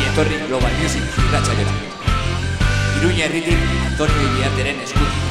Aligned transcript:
ongi 0.00 0.12
etorri 0.12 0.36
Global 0.48 0.72
Music 0.80 1.02
irratxaiora. 1.24 1.74
Iruña 3.00 3.24
herritik 3.26 3.58
Antonio 3.90 4.22
Iriarteren 4.30 4.80
eskutik. 4.86 5.29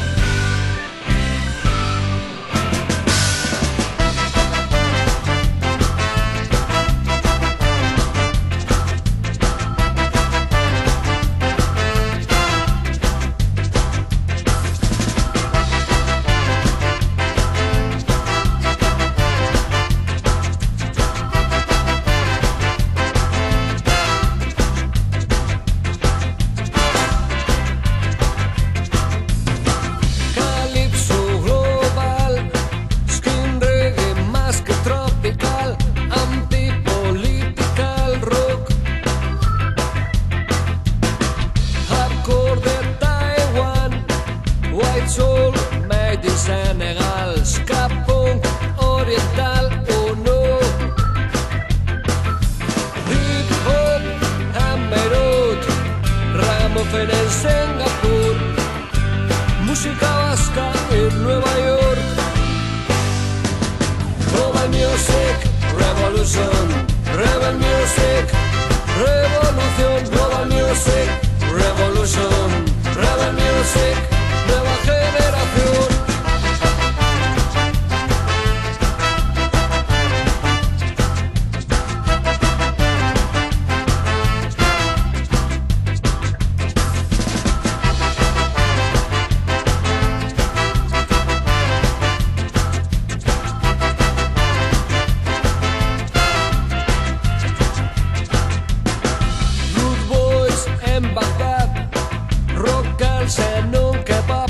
En 103.38 103.76
un 103.76 104.04
kebab, 104.04 104.50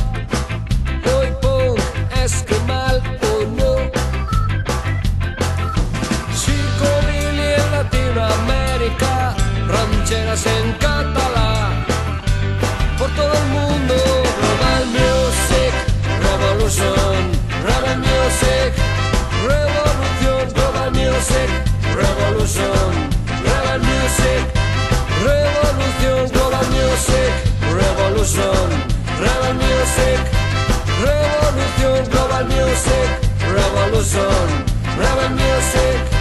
hoy 1.06 1.28
punk 1.42 1.80
esquimal 2.24 3.02
o 3.24 3.46
no. 3.58 3.76
Psicobilly 6.34 7.56
en 7.58 7.72
Latinoamérica, 7.72 9.36
rancheras 9.68 10.46
en 10.46 10.72
catalán, 10.74 11.86
por 12.98 13.10
todo 13.16 13.34
el 13.34 13.46
mundo. 13.48 13.96
Global 14.40 14.86
Music 14.96 15.74
Revolution, 16.24 17.32
Rebel 17.66 17.98
Music 18.00 18.72
Revolución, 19.46 20.54
Global 20.54 20.92
Music 20.92 21.50
Revolution, 21.96 22.92
Rebel 23.44 23.82
Music 23.82 24.59
Revolution, 28.30 28.70
Rebel 29.18 29.56
Music 29.56 30.20
Revolución, 31.02 32.10
Global 32.12 32.46
Music 32.46 33.10
Revolution, 33.52 34.66
Rebel 34.98 35.32
Music 35.32 36.19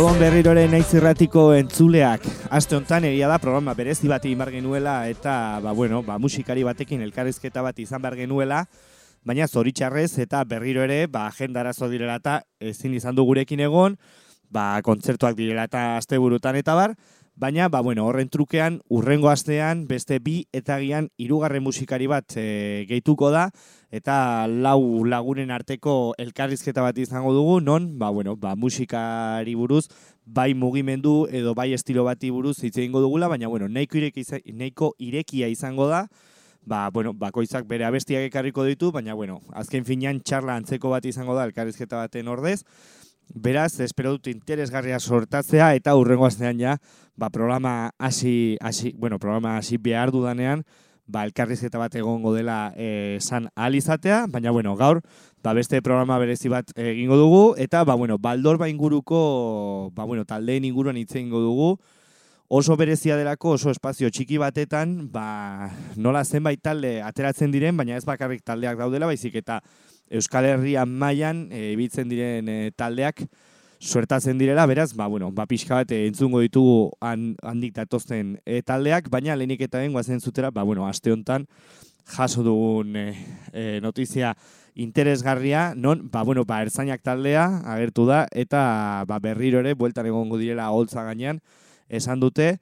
Gabon 0.00 0.16
berrirore 0.16 0.62
naiz 0.72 0.94
irratiko 0.96 1.42
entzuleak. 1.52 2.22
Aste 2.56 2.72
hontan 2.72 3.04
egia 3.04 3.26
da 3.28 3.34
programa 3.36 3.74
berezi 3.76 4.08
bat 4.08 4.24
imar 4.24 4.48
genuela 4.48 4.94
eta 5.12 5.34
ba, 5.60 5.74
bueno, 5.76 5.98
ba, 6.00 6.16
musikari 6.16 6.62
batekin 6.64 7.02
elkarrizketa 7.04 7.60
bat 7.60 7.82
izan 7.84 8.00
behar 8.00 8.16
genuela, 8.16 8.62
baina 9.28 9.44
zoritxarrez 9.44 10.14
eta 10.24 10.40
berriro 10.48 10.80
ere 10.86 11.02
ba, 11.04 11.26
agendarazo 11.26 11.90
direla 11.92 12.16
eta 12.16 12.38
ezin 12.72 12.94
izan 12.96 13.12
du 13.18 13.26
gurekin 13.28 13.60
egon, 13.60 13.98
ba, 14.48 14.80
kontzertuak 14.88 15.36
direla 15.36 15.68
eta 15.68 15.98
asteburutan 15.98 16.56
eta 16.56 16.78
bar, 16.80 16.96
baina 17.40 17.70
ba, 17.70 17.80
bueno, 17.80 18.04
horren 18.04 18.28
trukean 18.28 18.82
urrengo 18.92 19.30
astean 19.30 19.86
beste 19.88 20.18
bi 20.20 20.44
eta 20.52 20.76
gian 20.82 21.08
hirugarren 21.16 21.64
musikari 21.64 22.04
bat 22.06 22.36
e, 22.36 22.84
gehituko 22.90 23.30
da, 23.32 23.46
eta 23.88 24.44
lau 24.46 25.06
lagunen 25.08 25.50
arteko 25.50 26.12
elkarrizketa 26.20 26.84
bat 26.84 27.00
izango 27.00 27.32
dugu, 27.32 27.62
non, 27.64 27.94
ba, 27.98 28.10
bueno, 28.12 28.36
ba, 28.36 28.52
musikari 28.60 29.56
buruz, 29.56 29.86
bai 30.26 30.52
mugimendu 30.52 31.24
edo 31.32 31.54
bai 31.56 31.72
estilo 31.72 32.04
bati 32.04 32.28
buruz 32.28 32.58
hitz 32.60 32.76
egingo 32.76 33.00
dugula, 33.00 33.32
baina, 33.32 33.48
bueno, 33.48 33.72
nahiko, 33.72 33.96
ireki, 33.96 34.26
nahiko 34.52 34.92
irekia 34.98 35.48
izango 35.48 35.88
da, 35.88 36.08
ba, 36.60 36.90
bueno, 36.92 37.14
bakoitzak 37.16 37.64
bere 37.64 37.88
abestiak 37.88 38.28
ekarriko 38.28 38.68
ditu, 38.68 38.92
baina, 38.92 39.16
bueno, 39.16 39.40
azken 39.56 39.88
finean 39.88 40.20
txarla 40.20 40.60
antzeko 40.60 40.92
bat 40.92 41.08
izango 41.08 41.34
da 41.40 41.48
elkarrizketa 41.48 42.04
baten 42.04 42.28
ordez, 42.28 42.60
Beraz, 43.32 43.78
espero 43.78 44.16
dut 44.16 44.26
interesgarria 44.26 44.98
sortatzea 44.98 45.68
eta 45.78 45.94
urrengo 45.94 46.26
astean 46.26 46.58
ja, 46.58 46.78
ba, 47.14 47.28
programa 47.30 47.92
hasi, 47.98 48.56
hasi, 48.60 48.90
bueno, 48.98 49.20
programa 49.22 49.56
hasi 49.56 49.78
behar 49.78 50.10
dudanean, 50.10 50.64
ba, 51.06 51.22
elkarrizketa 51.28 51.78
bat 51.78 51.94
egongo 51.94 52.32
dela 52.34 52.72
eh, 52.74 53.18
san 53.20 53.46
ahal 53.54 53.76
izatea, 53.78 54.24
baina, 54.26 54.50
bueno, 54.50 54.74
gaur, 54.74 55.02
ba, 55.44 55.54
beste 55.54 55.78
programa 55.80 56.18
berezi 56.18 56.50
bat 56.50 56.74
egingo 56.74 57.16
dugu, 57.20 57.44
eta, 57.56 57.84
ba, 57.84 57.94
bueno, 57.94 58.18
baldorba 58.18 58.68
inguruko, 58.68 59.92
ba, 59.94 60.04
bueno, 60.04 60.26
taldeen 60.26 60.66
inguruan 60.66 60.98
hitz 60.98 61.14
egingo 61.14 61.38
dugu, 61.38 61.76
oso 62.50 62.74
berezia 62.74 63.14
delako, 63.14 63.54
oso 63.60 63.70
espazio 63.70 64.10
txiki 64.10 64.42
batetan, 64.42 65.06
ba, 65.14 65.70
nola 65.94 66.24
zenbait 66.24 66.58
talde 66.58 66.98
ateratzen 67.06 67.54
diren, 67.54 67.78
baina 67.78 67.94
ez 67.94 68.04
bakarrik 68.08 68.42
taldeak 68.42 68.82
daudela, 68.82 69.06
baizik 69.06 69.38
eta 69.38 69.60
Euskal 70.10 70.48
Herrian 70.48 70.90
mailan 70.90 71.46
e, 71.54 71.70
ibiltzen 71.76 72.10
diren 72.10 72.48
e, 72.50 72.58
taldeak 72.76 73.22
suertatzen 73.80 74.36
direla, 74.38 74.66
beraz, 74.66 74.92
ba, 74.92 75.06
bueno, 75.08 75.30
ba, 75.32 75.46
pixka 75.48 75.78
bat 75.78 75.92
e, 75.94 76.02
entzungo 76.08 76.42
ditugu 76.44 76.90
han, 77.00 77.30
handik 77.46 77.72
datozten 77.78 78.34
e, 78.44 78.60
taldeak, 78.66 79.08
baina 79.08 79.36
lehenik 79.38 79.62
eta 79.64 79.80
den 79.80 79.94
guazen 79.94 80.20
zutera, 80.20 80.50
ba, 80.50 80.66
bueno, 80.68 80.84
aste 80.86 81.14
honetan 81.14 81.46
jaso 82.10 82.42
dugun 82.42 82.96
e, 82.96 83.06
e, 83.54 83.64
notizia 83.80 84.34
interesgarria, 84.74 85.72
non, 85.76 86.02
ba, 86.10 86.24
bueno, 86.26 86.44
ba, 86.44 86.60
erzainak 86.66 87.00
taldea 87.06 87.46
agertu 87.72 88.04
da, 88.10 88.26
eta 88.32 89.06
ba, 89.08 89.20
berriro 89.22 89.62
ere, 89.64 89.72
bueltan 89.78 90.10
egongo 90.10 90.42
direla 90.42 90.68
holtza 90.74 91.06
gainean, 91.06 91.40
esan 91.88 92.20
dute, 92.20 92.58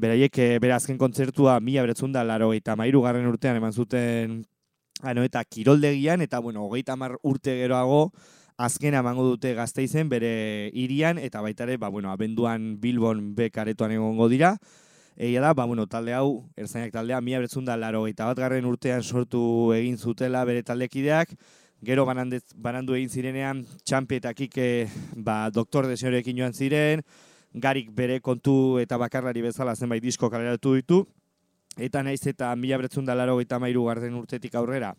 beraiek 0.00 0.38
e, 0.38 0.48
bere 0.62 0.76
azken 0.76 0.98
kontzertua 1.00 1.58
mila 1.64 1.82
beretzun 1.88 2.12
da 2.12 2.22
laro 2.24 2.52
eta 2.54 2.76
mairu 2.78 3.02
garren 3.02 3.26
urtean 3.28 3.58
eman 3.58 3.72
zuten 3.72 4.44
ano, 5.02 5.24
eta 5.24 5.44
kiroldegian, 5.44 6.20
eta 6.20 6.38
bueno, 6.38 6.64
hogeita 6.66 6.94
hamar 6.94 7.16
urte 7.22 7.56
geroago, 7.62 8.12
azkena 8.56 9.00
emango 9.00 9.24
dute 9.24 9.54
gazteizen 9.54 10.08
bere 10.08 10.70
irian, 10.74 11.18
eta 11.18 11.40
baita 11.40 11.64
ere, 11.64 11.78
ba, 11.78 11.88
bueno, 11.88 12.10
abenduan 12.12 12.80
Bilbon 12.80 13.34
bekaretoan 13.34 13.96
egongo 13.96 14.28
dira. 14.28 14.56
Egia 15.16 15.40
da, 15.40 15.54
ba, 15.54 15.64
bueno, 15.64 15.86
talde 15.86 16.14
hau, 16.16 16.46
erzainak 16.56 16.92
taldea, 16.92 17.20
mila 17.20 17.40
beretzun 17.40 17.64
da 17.64 17.76
laro 17.76 18.06
eta 18.08 18.28
bat 18.28 18.38
garren 18.38 18.68
urtean 18.68 19.02
sortu 19.02 19.72
egin 19.76 19.98
zutela 19.98 20.44
bere 20.48 20.62
taldekideak, 20.62 21.34
Gero 21.80 22.04
banandez, 22.04 22.42
banandu 22.60 22.92
egin 22.92 23.08
zirenean, 23.08 23.62
txampi 23.88 24.18
eta 24.18 24.34
kike 24.36 24.64
ba, 25.16 25.48
doktor 25.48 25.86
deseorekin 25.88 26.36
joan 26.36 26.52
ziren, 26.52 27.00
garik 27.54 27.88
bere 27.96 28.18
kontu 28.20 28.76
eta 28.82 28.98
bakarlari 29.00 29.40
bezala 29.46 29.72
zenbait 29.74 30.04
disko 30.04 30.28
kaleratu 30.28 30.74
ditu, 30.76 30.98
eta 31.76 32.02
naiz 32.02 32.26
eta 32.26 32.54
mila 32.56 32.76
beretzun 32.76 33.04
da 33.04 33.14
laro 33.14 33.38
mairu 33.60 33.84
garden 33.84 34.14
urtetik 34.14 34.54
aurrera, 34.54 34.94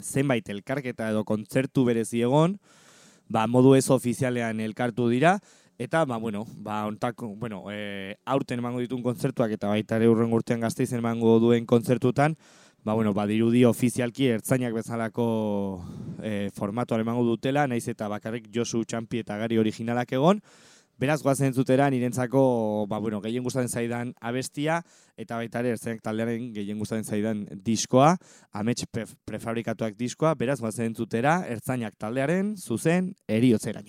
zenbait 0.00 0.48
elkarketa 0.48 1.10
edo 1.10 1.24
kontzertu 1.24 1.84
berezi 1.84 2.22
egon, 2.22 2.58
ba, 3.28 3.46
modu 3.46 3.74
ez 3.74 3.88
ofizialean 3.90 4.60
elkartu 4.60 5.08
dira, 5.08 5.38
eta, 5.78 6.04
ba, 6.04 6.16
bueno, 6.16 6.46
ba, 6.56 6.86
ontako, 6.86 7.34
bueno, 7.36 7.64
e, 7.70 8.16
aurten 8.24 8.58
emango 8.58 8.80
ditun 8.80 9.02
kontzertuak, 9.02 9.52
eta 9.52 9.68
baita 9.68 9.96
ere 9.96 10.08
urren 10.08 10.32
urtean 10.32 10.60
gazteizen 10.60 10.98
emango 10.98 11.38
duen 11.38 11.66
kontzertutan, 11.66 12.36
ba, 12.84 12.94
bueno, 12.94 13.12
ba, 13.14 13.26
dirudi 13.26 13.64
ofizialki 13.64 14.30
ertzainak 14.38 14.74
bezalako 14.74 15.28
e, 16.22 16.48
formatu 16.54 16.98
emango 16.98 17.24
dutela, 17.26 17.66
naiz 17.66 17.86
eta 17.88 18.08
bakarrik 18.08 18.48
Josu 18.54 18.84
Txampi 18.84 19.22
eta 19.24 19.36
Gari 19.38 19.58
originalak 19.58 20.12
egon, 20.12 20.42
Beraz, 20.98 21.20
guazen 21.22 21.54
zutera, 21.54 21.86
nirentzako, 21.94 22.40
ba, 22.90 22.98
bueno, 22.98 23.20
gehien 23.22 23.44
gustatzen 23.46 23.70
zaidan 23.70 24.10
abestia, 24.18 24.80
eta 25.14 25.38
baita 25.38 25.62
ere, 25.62 25.76
ertzainak 25.76 26.02
taldearen 26.02 26.48
gehien 26.56 26.80
gustatzen 26.82 27.06
zaidan 27.06 27.44
diskoa, 27.62 28.16
amets 28.50 28.82
prefabrikatuak 28.90 29.94
diskoa, 29.98 30.34
beraz, 30.34 30.58
guazen 30.58 30.98
zutera, 30.98 31.44
ertzainak 31.46 31.94
taldearen, 32.02 32.56
zuzen, 32.58 33.12
eriotzera. 33.30 33.86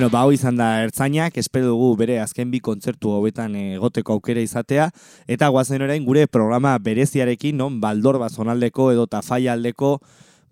Bueno, 0.00 0.16
ba, 0.16 0.22
izan 0.32 0.56
da 0.56 0.66
ertzainak, 0.80 1.34
espero 1.36 1.74
dugu 1.74 1.90
bere 2.00 2.14
azken 2.22 2.48
bi 2.48 2.56
kontzertu 2.64 3.10
hobetan 3.12 3.52
egoteko 3.58 4.14
aukera 4.14 4.40
izatea, 4.40 4.86
eta 5.28 5.50
guazen 5.52 5.84
orain 5.84 6.06
gure 6.06 6.22
programa 6.24 6.70
bereziarekin, 6.80 7.58
non, 7.60 7.76
baldor 7.82 8.16
bazonaldeko 8.16 8.86
edo 8.94 9.04
tafaia 9.12 9.52
aldeko, 9.52 9.98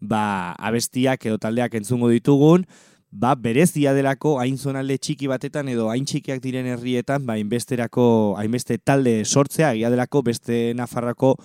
ba, 0.05 0.53
abestiak 0.53 1.25
edo 1.31 1.39
taldeak 1.41 1.79
entzungo 1.81 2.11
ditugun, 2.13 2.67
ba, 3.09 3.33
berezia 3.41 3.95
delako 3.97 4.35
hain 4.43 4.61
zonalde 4.61 4.99
txiki 5.01 5.33
batetan 5.33 5.73
edo 5.73 5.89
hain 5.89 6.05
txikiak 6.05 6.45
diren 6.45 6.69
herrietan, 6.69 7.25
ba, 7.25 7.41
hainbesterako, 7.41 8.37
hainbeste 8.37 8.77
talde 8.77 9.23
sortzea, 9.25 9.73
egia 9.73 9.89
delako 9.89 10.27
beste 10.29 10.75
Nafarrako 10.77 11.39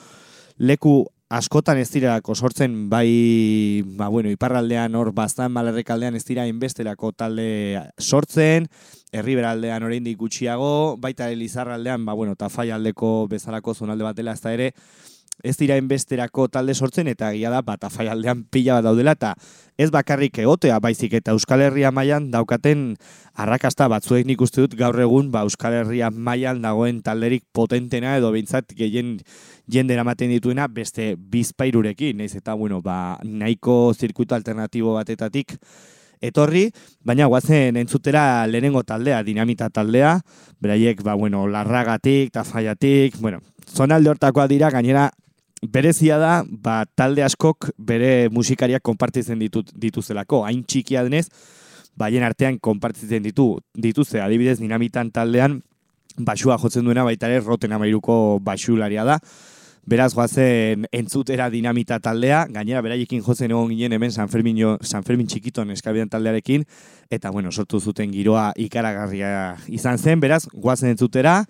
leku 0.57 1.05
askotan 1.33 1.79
ez 1.81 1.89
direlako 1.89 2.35
sortzen, 2.35 2.89
bai, 2.89 3.81
ba, 3.97 4.07
bueno, 4.13 4.29
iparraldean 4.29 4.93
hor 4.95 5.09
bastan 5.17 5.51
malerrekaldean 5.55 6.13
ez 6.15 6.23
dira 6.27 6.43
hainbesterako 6.45 7.09
talde 7.17 7.81
sortzen, 7.97 8.67
herriberaldean 9.13 9.85
oraindik 9.87 10.19
gutxiago, 10.19 10.95
baita 11.01 11.31
elizarraldean, 11.33 12.05
ba, 12.05 12.13
bueno, 12.13 12.35
tafai 12.37 12.69
aldeko 12.75 13.25
bezalako 13.31 13.73
zonalde 13.73 14.05
bat 14.05 14.19
dela, 14.19 14.37
ez 14.37 14.43
da 14.45 14.53
ere, 14.53 14.69
ez 15.43 15.57
dira 15.59 15.75
enbesterako 15.77 16.47
talde 16.47 16.73
sortzen 16.73 17.09
eta 17.11 17.33
gila 17.35 17.51
da 17.57 17.61
bat 17.61 17.83
afaialdean 17.83 18.45
pila 18.49 18.79
bat 18.79 18.87
daudela 18.87 19.13
eta 19.17 19.33
ez 19.77 19.89
bakarrik 19.91 20.39
egotea 20.39 20.79
baizik 20.79 21.13
eta 21.19 21.35
Euskal 21.35 21.61
Herria 21.65 21.91
mailan 21.91 22.31
daukaten 22.31 22.93
arrakasta 23.35 23.89
batzuek 23.91 24.25
nik 24.25 24.41
uste 24.41 24.63
dut 24.63 24.77
gaur 24.79 24.99
egun 25.03 25.31
ba 25.31 25.43
Euskal 25.43 25.81
Herria 25.81 26.09
mailan 26.09 26.61
dagoen 26.63 27.01
talderik 27.03 27.43
potentena 27.51 28.15
edo 28.17 28.31
behintzat 28.31 28.71
gehien 28.77 29.17
jende 29.69 29.93
eramaten 29.95 30.31
dituena 30.31 30.67
beste 30.67 31.13
bizpairurekin, 31.17 32.17
naiz 32.17 32.35
eta 32.35 32.53
bueno, 32.53 32.81
ba, 32.81 33.17
nahiko 33.23 33.93
zirkuito 33.93 34.35
alternatibo 34.35 34.95
batetatik 34.97 35.55
etorri, 36.23 36.69
baina 37.03 37.27
guazen 37.27 37.77
entzutera 37.79 38.45
lehenengo 38.47 38.83
taldea, 38.87 39.23
dinamita 39.23 39.69
taldea, 39.69 40.17
beraiek, 40.63 41.01
ba, 41.03 41.15
bueno, 41.19 41.47
larragatik, 41.47 42.31
tafaiatik, 42.31 43.19
bueno, 43.19 43.41
zonalde 43.67 44.11
hortakoa 44.11 44.47
dira, 44.47 44.71
gainera 44.71 45.09
berezia 45.63 46.17
da, 46.19 46.43
ba, 46.45 46.83
talde 46.95 47.23
askok 47.23 47.71
bere 47.77 48.29
musikariak 48.33 48.83
konpartitzen 48.83 49.39
ditut, 49.39 49.71
dituzelako, 49.79 50.43
hain 50.47 50.63
txikia 50.67 51.03
denez, 51.07 51.27
baien 51.95 52.23
artean 52.25 52.59
konpartitzen 52.59 53.23
ditu, 53.23 53.57
dituzte, 53.73 54.21
adibidez 54.21 54.59
dinamitan 54.59 55.11
taldean, 55.13 55.61
basua 56.17 56.59
jotzen 56.61 56.85
duena 56.85 57.05
baita 57.07 57.29
ere 57.29 57.41
roten 57.41 57.73
amairuko 57.73 58.39
basularia 58.43 59.05
da, 59.07 59.19
Beraz, 59.83 60.13
guazen 60.15 60.85
entzutera 60.95 61.49
dinamita 61.51 61.97
taldea, 61.99 62.45
gainera 62.47 62.79
beraiekin 62.85 63.19
jotzen 63.25 63.51
egon 63.51 63.67
ginen 63.73 63.91
hemen 63.97 64.13
San 64.15 64.29
Fermin, 64.31 64.61
San 64.79 65.03
Fermin 65.03 65.27
txikiton 65.27 65.73
eskabidan 65.75 66.07
taldearekin, 66.07 66.63
eta 67.11 67.33
bueno, 67.35 67.51
sortu 67.51 67.81
zuten 67.81 68.13
giroa 68.15 68.53
ikaragarria 68.55 69.57
izan 69.67 69.99
zen, 69.99 70.23
beraz, 70.23 70.45
guazen 70.53 70.93
entzutera 70.93 71.41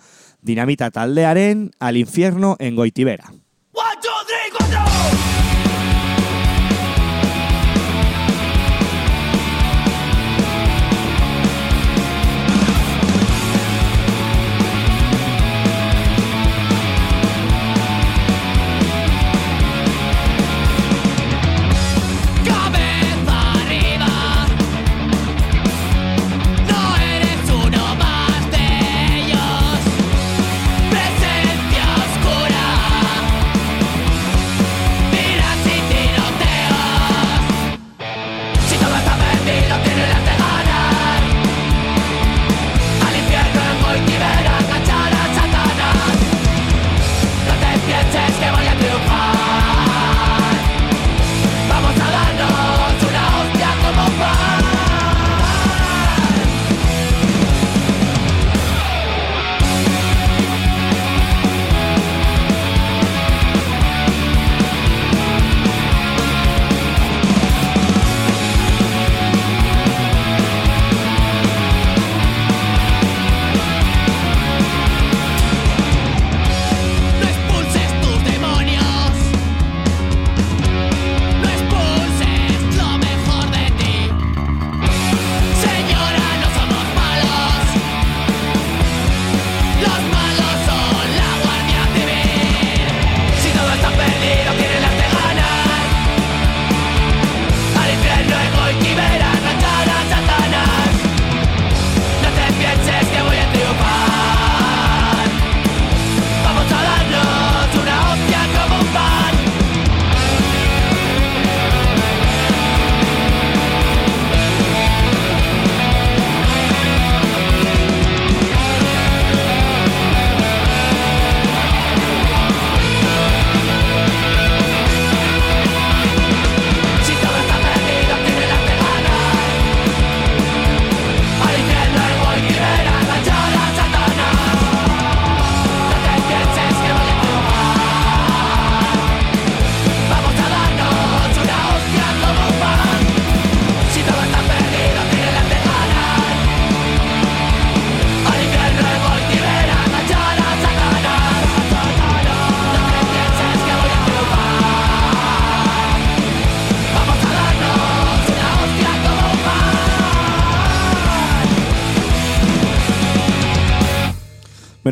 dinamita 0.42 0.90
taldearen 0.90 1.70
al 1.80 2.02
infierno 2.02 2.56
en 2.60 2.76
goitibera. 2.76 3.30
One, 3.74 4.00
two, 4.04 4.10
three, 4.28 4.52
cuatro. 4.52 5.43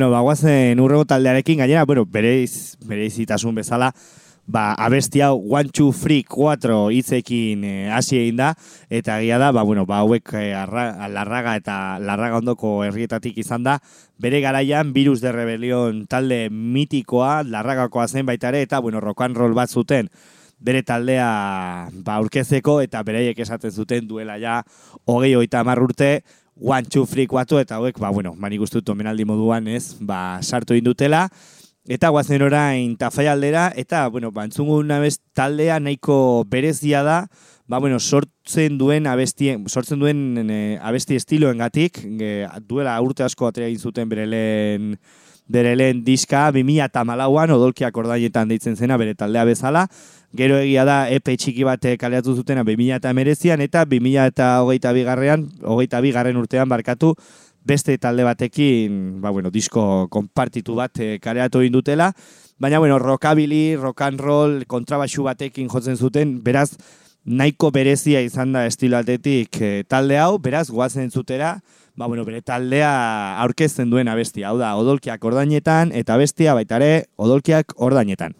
Bueno, 0.02 0.14
ba, 0.14 0.22
guazen 0.22 0.80
urrego 0.80 1.06
taldearekin 1.06 1.60
gainera, 1.60 1.86
bueno, 1.86 2.08
bereiz, 2.10 2.76
bereiz 2.90 3.20
itasun 3.22 3.54
bezala, 3.54 3.92
ba, 4.50 4.72
abesti 4.74 5.22
hau 5.22 5.36
One, 5.38 5.70
Two, 5.70 5.92
Free, 5.94 6.24
4 6.26 6.90
hitzekin 6.90 7.62
eh, 7.64 7.92
hasi 7.94 8.18
egin 8.18 8.40
da, 8.40 8.48
eta 8.90 9.20
gila 9.22 9.38
da, 9.38 9.52
ba, 9.54 9.62
bueno, 9.62 9.86
ba, 9.86 10.00
hauek 10.02 10.34
eh, 10.42 10.58
larraga 10.58 11.54
eta 11.60 11.78
larraga 12.02 12.42
ondoko 12.42 12.80
herrietatik 12.82 13.38
izan 13.46 13.62
da, 13.70 13.78
bere 14.18 14.42
garaian, 14.42 14.90
virus 14.92 15.22
de 15.22 15.36
rebelión 15.38 16.08
talde 16.10 16.48
mitikoa, 16.50 17.44
larragakoa 17.46 18.08
zen 18.08 18.26
baita 18.26 18.50
ere, 18.50 18.66
eta, 18.66 18.82
bueno, 18.82 19.06
rock 19.06 19.22
and 19.22 19.38
roll 19.38 19.54
bat 19.54 19.70
zuten, 19.70 20.10
bere 20.58 20.82
taldea 20.82 21.92
ba, 22.02 22.18
urkezeko, 22.26 22.80
eta 22.82 23.06
bereiek 23.06 23.38
esaten 23.46 23.70
zuten 23.70 24.10
duela 24.10 24.42
ja, 24.42 24.64
hogei 25.06 25.36
oita 25.36 25.62
urte, 25.78 26.24
one, 26.62 26.86
two, 26.86 27.08
free, 27.10 27.26
kuatu, 27.28 27.58
eta 27.60 27.82
hauek, 27.82 27.98
ba, 28.00 28.14
bueno, 28.14 28.36
mani 28.38 28.62
guztut 28.62 28.88
omenaldi 28.94 29.26
moduan, 29.26 29.68
ez, 29.68 29.98
ba, 30.00 30.40
sartu 30.46 30.78
indutela, 30.78 31.28
Eta 31.90 32.12
guazen 32.14 32.44
orain 32.46 32.92
tafai 32.94 33.26
aldera, 33.26 33.72
eta, 33.74 34.04
bueno, 34.14 34.30
ba, 34.32 34.44
entzungun 34.46 34.92
abest 34.94 35.24
taldea 35.34 35.80
nahiko 35.82 36.46
berezia 36.46 37.02
da, 37.02 37.16
ba, 37.66 37.80
bueno, 37.82 37.98
sortzen 37.98 38.78
duen 38.78 39.08
abesti, 39.10 39.50
sortzen 39.66 39.98
duen 40.04 40.46
e, 40.46 40.78
abesti 40.78 41.18
estiloen 41.18 41.58
gatik, 41.58 41.98
duela 42.70 43.00
urte 43.02 43.26
asko 43.26 43.50
egin 43.50 43.82
zuten 43.82 44.14
bere 44.14 44.28
lehen, 44.30 45.00
bere 45.48 45.76
lehen 45.76 46.04
diska, 46.06 46.50
2000 46.52 46.86
eta 46.86 47.04
malauan, 47.08 47.52
odolkiak 47.52 47.98
ordainetan 47.98 48.50
deitzen 48.52 48.76
zena 48.76 48.98
bere 48.98 49.16
taldea 49.16 49.46
bezala, 49.46 49.88
gero 50.38 50.58
egia 50.62 50.86
da 50.88 50.98
epe 51.12 51.36
txiki 51.36 51.66
bat 51.68 51.86
kaleatu 52.00 52.36
zutena 52.36 52.64
2000 52.64 53.00
eta 53.02 53.14
merezian, 53.14 53.62
eta 53.62 53.86
2000 53.86 54.28
eta 54.32 54.52
hogeita 54.64 54.94
bigarrean, 54.96 55.50
hogeita 55.64 56.02
bigarren 56.02 56.38
urtean 56.38 56.70
barkatu, 56.70 57.16
beste 57.64 57.98
talde 57.98 58.24
batekin, 58.24 59.22
ba, 59.22 59.30
bueno, 59.30 59.52
disko 59.52 60.08
konpartitu 60.10 60.76
bat 60.76 60.98
e, 61.00 61.20
kareatu 61.22 61.62
dutela, 61.70 62.12
baina, 62.58 62.80
bueno, 62.80 62.98
rockabili, 63.00 63.76
rock 63.76 64.02
and 64.02 64.20
roll, 64.20 64.66
kontrabaxu 64.66 65.24
batekin 65.24 65.70
jotzen 65.70 65.98
zuten, 65.98 66.42
beraz, 66.44 66.78
nahiko 67.24 67.70
berezia 67.72 68.22
izan 68.22 68.54
da 68.54 68.66
estilatetik 68.66 69.62
e, 69.62 69.80
eh, 69.80 69.84
talde 69.88 70.18
hau, 70.18 70.40
beraz, 70.40 70.70
guazen 70.70 71.12
zutera, 71.12 71.62
ba, 71.96 72.08
bueno, 72.08 72.26
bere 72.26 72.42
taldea 72.42 72.92
aurkezten 73.44 73.90
duen 73.92 74.08
abestia, 74.12 74.50
hau 74.50 74.58
da, 74.62 74.74
odolkiak 74.80 75.24
ordainetan, 75.26 75.92
eta 75.96 76.18
bestia 76.18 76.56
baitare, 76.58 76.92
odolkiak 77.18 77.76
ordainetan. 77.78 78.36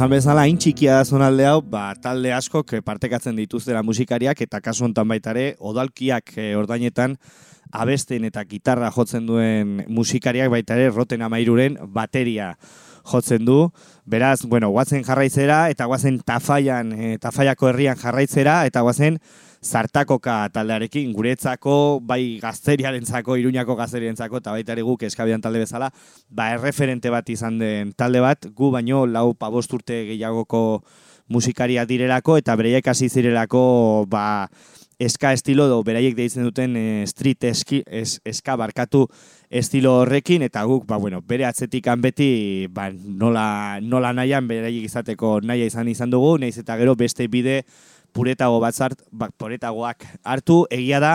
Esan 0.00 0.14
bezala, 0.14 0.46
hain 0.48 0.56
txikia 0.56 0.94
da 0.96 1.04
zonalde 1.04 1.44
hau, 1.44 1.58
ba, 1.60 1.90
talde 2.00 2.30
asko 2.32 2.62
partekatzen 2.64 3.36
dituztera 3.36 3.82
musikariak, 3.84 4.38
eta 4.40 4.56
kasu 4.64 4.86
honetan 4.86 5.10
baitare, 5.12 5.42
odalkiak 5.60 6.32
e, 6.40 6.46
ordainetan, 6.56 7.18
abesten 7.68 8.24
eta 8.24 8.40
gitarra 8.48 8.88
jotzen 8.94 9.26
duen 9.28 9.84
musikariak 9.92 10.48
baitare, 10.48 10.88
roten 10.88 11.20
amairuren 11.20 11.76
bateria 11.92 12.54
jotzen 13.12 13.44
du. 13.44 13.58
Beraz, 14.08 14.46
bueno, 14.48 14.70
guazen 14.72 15.04
jarraitzera, 15.04 15.66
eta 15.68 15.84
guazen 15.84 16.16
tafaian, 16.24 16.96
e, 16.96 17.18
tafaiako 17.20 17.68
herrian 17.68 18.00
jarraitzera, 18.00 18.62
eta 18.72 18.80
guazen, 18.80 19.20
zartakoka 19.60 20.48
taldearekin, 20.54 21.12
guretzako, 21.12 22.00
bai 22.02 22.38
gazteriarentzako, 22.40 23.36
iruñako 23.36 23.76
gazteriarentzako, 23.76 24.40
eta 24.40 24.56
baita 24.56 24.72
ere 24.72 24.84
guk 24.86 25.04
eskabian 25.04 25.44
talde 25.44 25.60
bezala, 25.60 25.90
ba 26.28 26.50
erreferente 26.54 27.12
bat 27.12 27.28
izan 27.28 27.58
den 27.60 27.92
talde 27.92 28.24
bat, 28.24 28.48
gu 28.56 28.70
baino 28.72 29.04
lau 29.06 29.34
pabost 29.34 29.72
urte 29.76 30.04
gehiagoko 30.14 30.82
musikaria 31.28 31.84
direlako, 31.86 32.38
eta 32.40 32.56
bereiek 32.56 32.88
hasi 32.88 33.08
zirelako, 33.08 34.06
ba, 34.08 34.48
eska 35.00 35.32
estilo 35.32 35.64
do 35.66 35.78
beraiek 35.82 36.12
deitzen 36.14 36.44
duten 36.44 36.76
e, 36.76 37.06
street 37.08 37.46
eski, 37.48 37.80
es, 37.88 38.18
eska 38.28 38.54
barkatu 38.60 39.06
estilo 39.48 39.94
horrekin. 40.02 40.44
Eta 40.44 40.62
guk 40.68 40.84
ba 40.86 40.98
bueno, 41.00 41.22
bere 41.26 41.46
atzetikan 41.48 42.04
beti 42.04 42.68
ba, 42.70 42.90
nola 42.92 43.80
nola 43.80 44.12
nahian 44.12 44.46
beraiek 44.46 44.84
izateko 44.84 45.38
naia 45.40 45.70
izan 45.72 45.88
izan 45.88 46.12
dugu, 46.12 46.36
naiz 46.38 46.58
eta 46.60 46.76
gero 46.76 46.94
beste 47.00 47.30
bide 47.32 47.62
puretago 48.12 48.60
batzart, 48.62 49.02
bak, 49.10 49.32
puretagoak 49.38 50.06
hartu, 50.24 50.64
egia 50.70 51.00
da, 51.02 51.14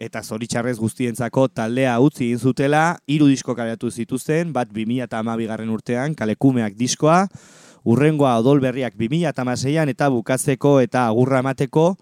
eta 0.00 0.22
zoritxarrez 0.24 0.78
guztientzako 0.80 1.48
taldea 1.52 1.98
utzi 2.00 2.30
egin 2.30 2.40
zutela, 2.40 2.84
hiru 3.06 3.28
disko 3.28 3.54
kaleratu 3.56 3.90
zituzten, 3.90 4.54
bat 4.56 4.70
2012 4.72 5.48
garren 5.50 5.72
urtean, 5.74 6.14
kalekumeak 6.16 6.78
diskoa, 6.78 7.26
urrengoa 7.84 8.38
odolberriak 8.40 8.96
2016an 8.96 9.92
eta 9.92 10.08
bukatzeko 10.12 10.78
eta 10.84 11.06
agurra 11.08 11.42
emateko, 11.44 11.94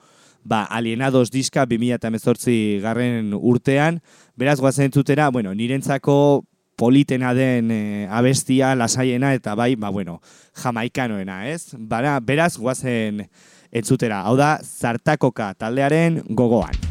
ba, 0.48 0.62
alienados 0.64 1.28
diska 1.34 1.66
2018 1.66 2.80
garren 2.82 3.34
urtean, 3.34 4.00
beraz 4.38 4.58
guazen 4.60 4.94
zutera, 4.94 5.28
bueno, 5.34 5.54
nirentzako 5.54 6.44
politena 6.78 7.34
den 7.34 7.72
e, 7.74 8.06
abestia, 8.06 8.74
lasaiena 8.78 9.34
eta 9.34 9.56
bai, 9.58 9.74
ba, 9.74 9.90
bueno, 9.90 10.20
jamaikanoena, 10.62 11.48
ez? 11.50 11.74
Bara, 11.74 12.14
beraz 12.22 12.56
guazen 12.56 13.26
entzutera. 13.72 14.22
Hau 14.28 14.36
da, 14.36 14.58
zartakoka 14.62 15.52
taldearen 15.58 16.22
gogoan. 16.28 16.86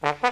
Ha 0.00 0.14
ha 0.22 0.29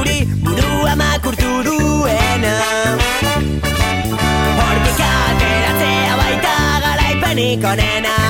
zuri 0.00 0.24
burua 0.44 0.94
makurtu 0.96 1.52
duena. 1.66 2.54
Hortik 4.60 5.00
ateratzea 5.10 6.18
baita 6.22 6.56
galaipenik 6.86 7.70
onena. 7.72 8.29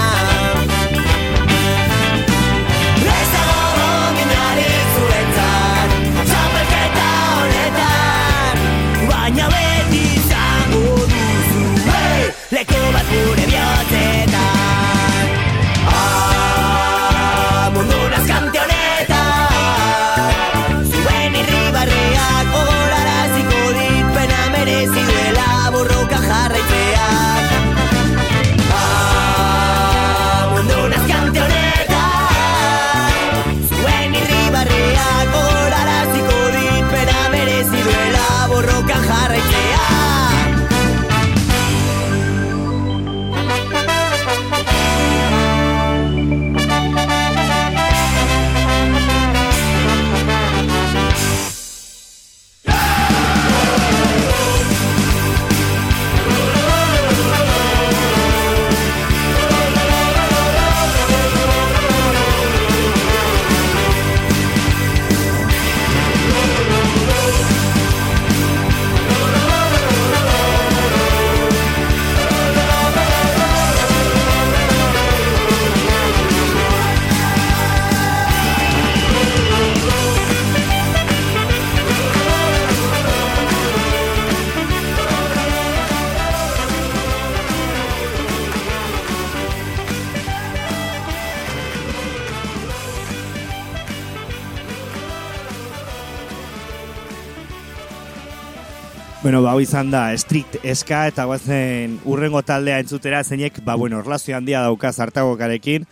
Da, 99.22 100.16
strict 100.16 100.56
eska 100.64 101.06
eta 101.08 101.26
guazen 101.26 101.98
urrengo 102.08 102.40
taldea 102.40 102.78
entzutera 102.80 103.22
zeinek, 103.22 103.60
ba, 103.64 103.74
bueno, 103.74 104.00
relazio 104.00 104.34
handia 104.36 104.62
dauka 104.62 104.92
zartagokarekin, 104.92 105.84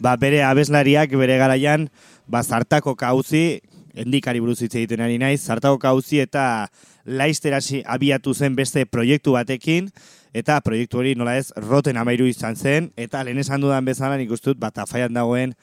ba, 0.00 0.16
bere 0.16 0.42
abeslariak 0.42 1.10
bere 1.14 1.38
garaian, 1.38 1.88
ba, 2.26 2.42
zartako 2.42 2.96
kauzi, 2.96 3.60
endikari 3.94 4.40
buruz 4.40 4.60
hitz 4.60 4.74
egiten 4.74 5.00
ari 5.00 5.18
naiz, 5.18 5.40
zartako 5.46 5.78
kauzi 5.78 6.18
eta 6.18 6.66
laizterasi 7.06 7.84
abiatu 7.86 8.34
zen 8.34 8.56
beste 8.56 8.86
proiektu 8.86 9.32
batekin, 9.32 9.90
eta 10.34 10.58
proiektu 10.60 10.98
hori 10.98 11.14
nola 11.14 11.36
ez, 11.36 11.52
roten 11.54 11.96
amairu 11.96 12.26
izan 12.26 12.56
zen, 12.56 12.90
eta 12.96 13.22
lehen 13.22 13.38
esan 13.38 13.60
dudan 13.60 13.84
bezala 13.84 14.18
nik 14.18 14.34
ustut, 14.34 14.58
bat 14.58 14.82
afaian 14.82 15.14
dagoen, 15.14 15.54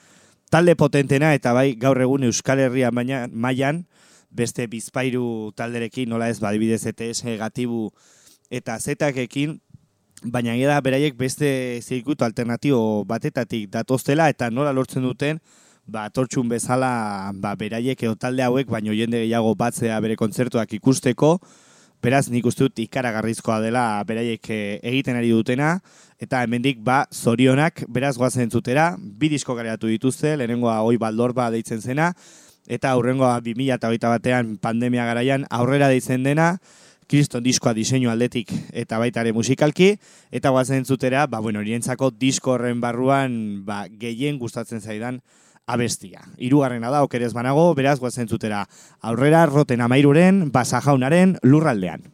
talde 0.49 0.77
potentena, 0.79 1.33
eta 1.35 1.51
bai, 1.51 1.73
gaur 1.75 1.99
egun 1.99 2.23
Euskal 2.23 2.59
Herria 2.59 2.91
baina, 2.91 3.25
mailan, 3.27 3.83
beste 4.31 4.67
bizpairu 4.67 5.51
talderekin, 5.55 6.09
nola 6.09 6.29
ez, 6.31 6.39
badibidez 6.39 6.85
ETS, 6.89 7.23
gatibu 7.39 7.89
eta 8.51 8.77
zetakekin, 8.79 9.59
baina 10.23 10.53
gira 10.55 10.77
beraiek 10.81 11.17
beste 11.17 11.81
zirkuito 11.81 12.25
alternatibo 12.25 13.03
batetatik 13.09 13.69
datoztela 13.71 14.29
eta 14.29 14.49
nola 14.49 14.73
lortzen 14.73 15.03
duten, 15.03 15.39
ba, 15.87 16.07
tortxun 16.09 16.49
bezala 16.49 17.31
ba, 17.41 17.55
beraiek 17.55 18.03
edo 18.03 18.15
talde 18.15 18.43
hauek, 18.45 18.69
baino 18.69 18.93
jende 18.93 19.23
gehiago 19.25 19.55
batzea 19.57 19.99
bere 20.03 20.15
kontzertuak 20.15 20.73
ikusteko, 20.77 21.37
beraz 22.01 22.27
nik 22.33 22.45
uste 22.49 22.65
dut 22.65 22.79
ikaragarrizkoa 22.81 23.59
dela 23.61 23.85
beraiek 24.07 24.49
eh, 24.49 24.79
egiten 24.91 25.17
ari 25.17 25.33
dutena, 25.33 25.75
eta 26.21 26.41
hemendik 26.45 26.81
ba 26.85 27.03
zorionak 27.13 27.83
beraz 27.89 28.15
goazen 28.17 28.49
zutera, 28.49 28.95
bi 28.97 29.29
disko 29.29 29.55
gareatu 29.57 29.89
dituzte, 29.89 30.35
lehenengoa 30.37 30.81
oi 30.85 30.97
baldorba 31.01 31.49
deitzen 31.53 31.81
zena, 31.81 32.11
eta 32.67 32.91
aurrengoa 32.91 33.39
2008 33.41 34.11
batean 34.11 34.55
pandemia 34.61 35.05
garaian 35.05 35.45
aurrera 35.49 35.89
deitzen 35.89 36.23
dena, 36.23 36.57
kriston 37.11 37.43
diskoa 37.43 37.73
diseinu 37.75 38.09
aldetik 38.11 38.53
eta 38.71 38.99
baitare 39.01 39.33
musikalki, 39.35 39.97
eta 40.31 40.53
guazen 40.55 40.85
zutera, 40.85 41.25
ba, 41.27 41.41
bueno, 41.43 41.59
orientzako 41.59 42.11
disko 42.11 42.55
horren 42.55 42.79
barruan 42.81 43.65
ba, 43.65 43.83
gehien 43.89 44.39
gustatzen 44.39 44.79
zaidan 44.79 45.19
abestia. 45.67 46.23
Hirugarrena 46.37 46.91
da, 46.91 47.03
okerez 47.03 47.33
banago, 47.35 47.69
beraz 47.75 47.99
guazen 47.99 48.29
zutera 48.29 48.65
aurrera 49.01 49.45
roten 49.49 49.81
amairuren, 49.81 50.49
basajaunaren 50.55 51.37
lurraldean. 51.43 52.07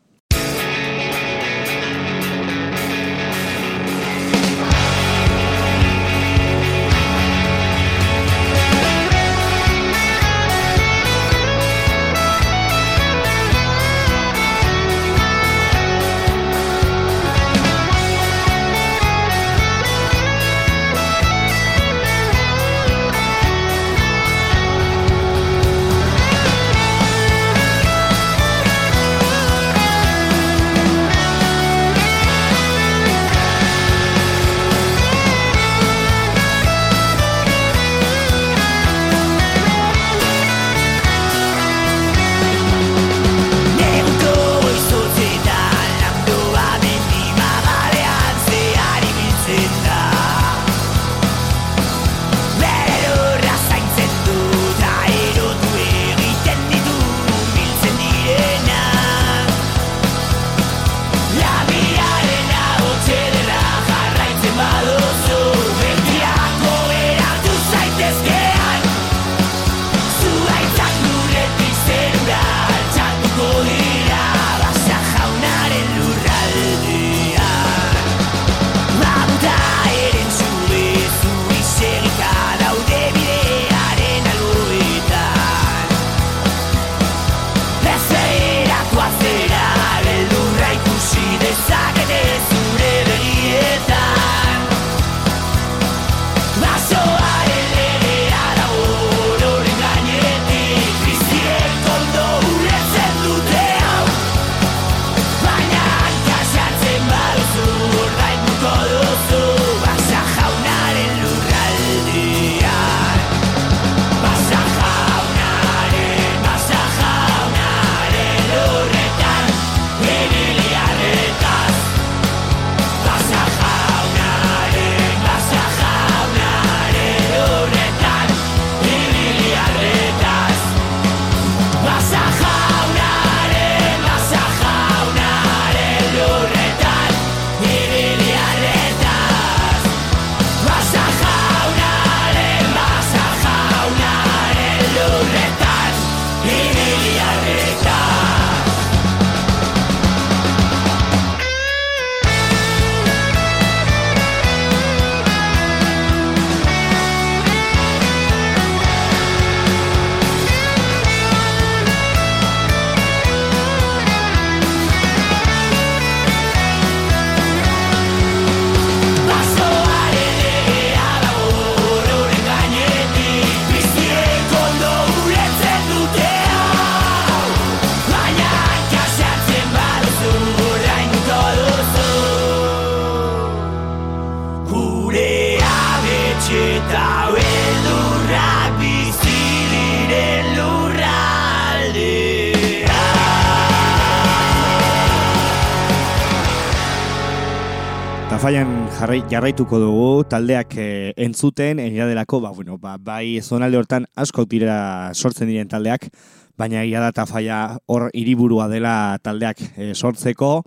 Jarrai, 199.17 199.31
jarraituko 199.31 199.79
dugu 199.79 200.23
taldeak 200.29 200.75
e, 200.77 201.13
entzuten 201.17 201.79
egia 201.79 202.05
delako 202.07 202.39
ba, 202.41 202.51
bueno, 202.51 202.77
ba, 202.77 202.97
bai 202.97 203.39
zonalde 203.41 203.77
hortan 203.77 204.05
asko 204.15 204.45
direla 204.45 205.11
sortzen 205.13 205.47
diren 205.47 205.67
taldeak 205.67 206.09
baina 206.57 206.83
egia 206.83 206.99
da 206.99 207.11
tafaia 207.11 207.79
hor 207.87 208.09
hiriburua 208.13 208.67
dela 208.67 209.17
taldeak 209.23 209.57
e, 209.77 209.93
sortzeko. 209.95 210.63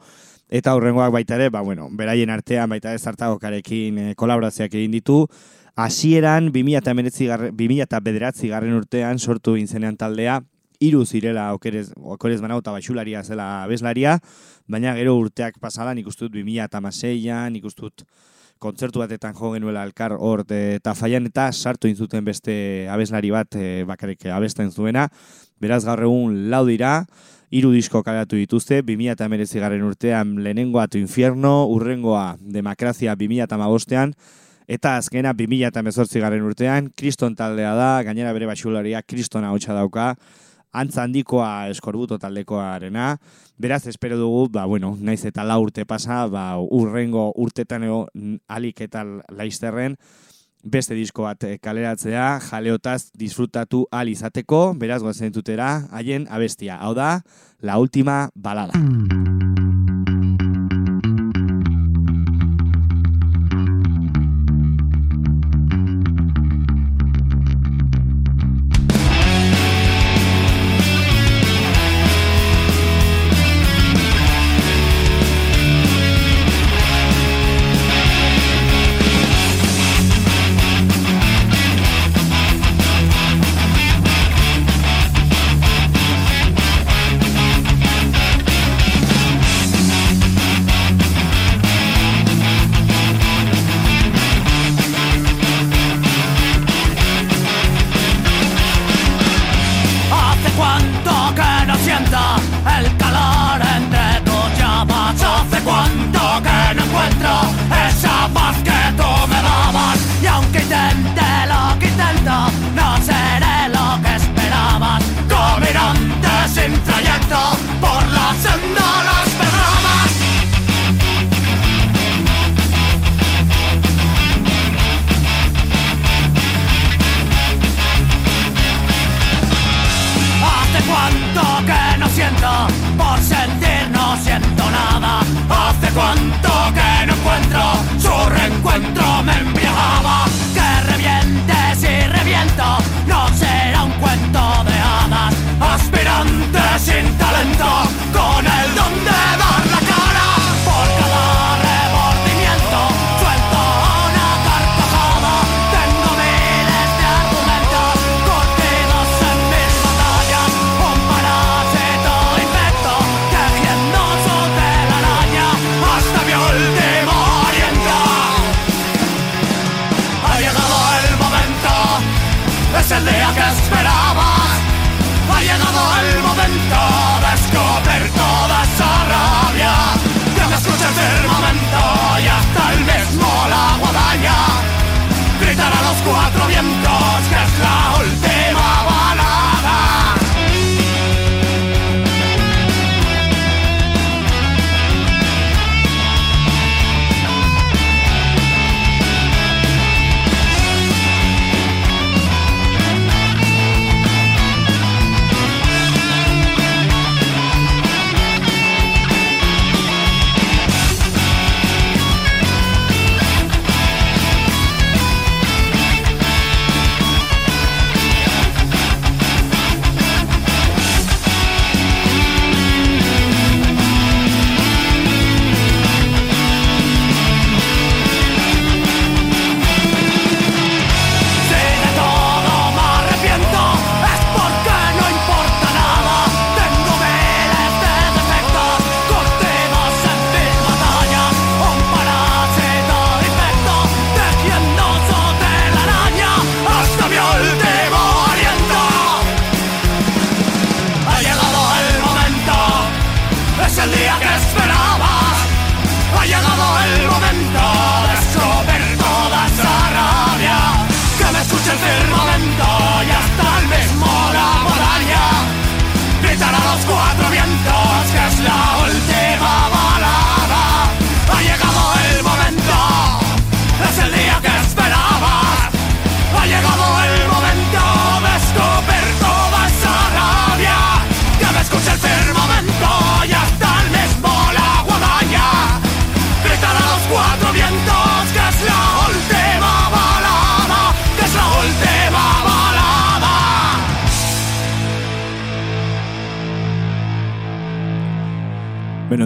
Eta 0.50 0.74
horrengoak 0.74 1.12
baita 1.12 1.36
ere 1.36 1.50
ba, 1.50 1.60
bueno, 1.60 1.88
beraien 1.92 2.30
artean 2.30 2.70
baita 2.70 2.94
ez 2.94 3.06
hartagokarekin 3.06 3.98
e, 3.98 4.14
kolaborazioak 4.14 4.74
egin 4.74 4.90
ditu. 4.90 5.26
Hasieran 5.76 6.50
2000 6.50 7.82
eta 7.82 8.00
bederatzi 8.00 8.48
garren 8.48 8.74
urtean 8.74 9.18
sortu 9.18 9.56
intzenean 9.56 9.96
taldea 9.96 10.40
hiru 10.80 11.04
zirela 11.04 11.52
okerez, 11.54 11.90
okerez 11.94 12.40
banauta 12.40 12.72
baixularia 12.72 13.22
zela 13.22 13.62
abeslaria, 13.64 14.18
baina 14.66 14.94
gero 14.96 15.18
urteak 15.20 15.60
pasalan 15.60 15.98
ikustut 15.98 16.32
2006an, 16.32 17.56
ikustut 17.60 18.06
kontzertu 18.61 19.01
batetan 19.01 19.35
jo 19.35 19.55
genuela 19.55 19.83
elkar 19.88 20.12
hor 20.12 20.44
eta 20.53 20.94
faian 20.94 21.27
eta 21.27 21.49
sartu 21.53 21.88
inzuten 21.88 22.25
beste 22.25 22.87
abeslari 22.92 23.33
bat 23.33 23.57
e, 23.57 23.85
bakarrik 23.88 24.27
abesten 24.29 24.70
zuena. 24.70 25.09
Beraz 25.61 25.85
gaur 25.85 26.03
egun 26.05 26.51
lau 26.53 26.66
dira, 26.68 27.07
hiru 27.51 27.73
disko 27.75 28.03
kalatu 28.07 28.38
dituzte, 28.38 28.83
2008 28.87 29.59
garen 29.61 29.83
urtean 29.83 30.37
lehenengoa 30.44 30.87
tu 30.88 31.01
infierno, 31.01 31.66
urrengoa 31.73 32.37
demokrazia 32.40 33.16
2008an, 33.18 34.14
eta 34.70 34.94
azkena 35.01 35.35
2008 35.35 36.23
garen 36.23 36.46
urtean, 36.46 36.92
kriston 36.96 37.35
taldea 37.37 37.75
da, 37.75 37.90
gainera 38.07 38.33
bere 38.37 38.46
basularia 38.46 39.03
kristona 39.03 39.51
hotxa 39.51 39.75
dauka, 39.75 40.14
antza 40.72 41.02
handikoa 41.04 41.68
eskorbuto 41.70 42.18
taldekoarena. 42.18 43.16
Beraz, 43.59 43.87
espero 43.87 44.18
dugu, 44.18 44.48
ba, 44.52 44.64
bueno, 44.64 44.96
naiz 45.00 45.24
eta 45.28 45.44
la 45.44 45.59
urte 45.59 45.85
pasa, 45.87 46.26
ba, 46.28 46.59
urrengo 46.59 47.30
urtetan 47.37 47.85
ego 47.85 48.06
alik 48.48 48.80
eta 48.87 49.04
laizterren, 49.28 49.96
beste 50.62 50.94
disko 50.94 51.24
bat 51.24 51.44
eh, 51.44 51.56
kaleratzea, 51.62 52.38
jaleotaz 52.50 53.11
disfrutatu 53.16 53.87
al 53.90 54.09
izateko, 54.09 54.74
beraz, 54.76 55.02
tutera, 55.33 55.88
haien 55.90 56.26
abestia. 56.30 56.76
Hau 56.76 56.94
da, 56.94 57.22
la 57.61 57.78
última 57.78 58.30
balada. 58.35 59.19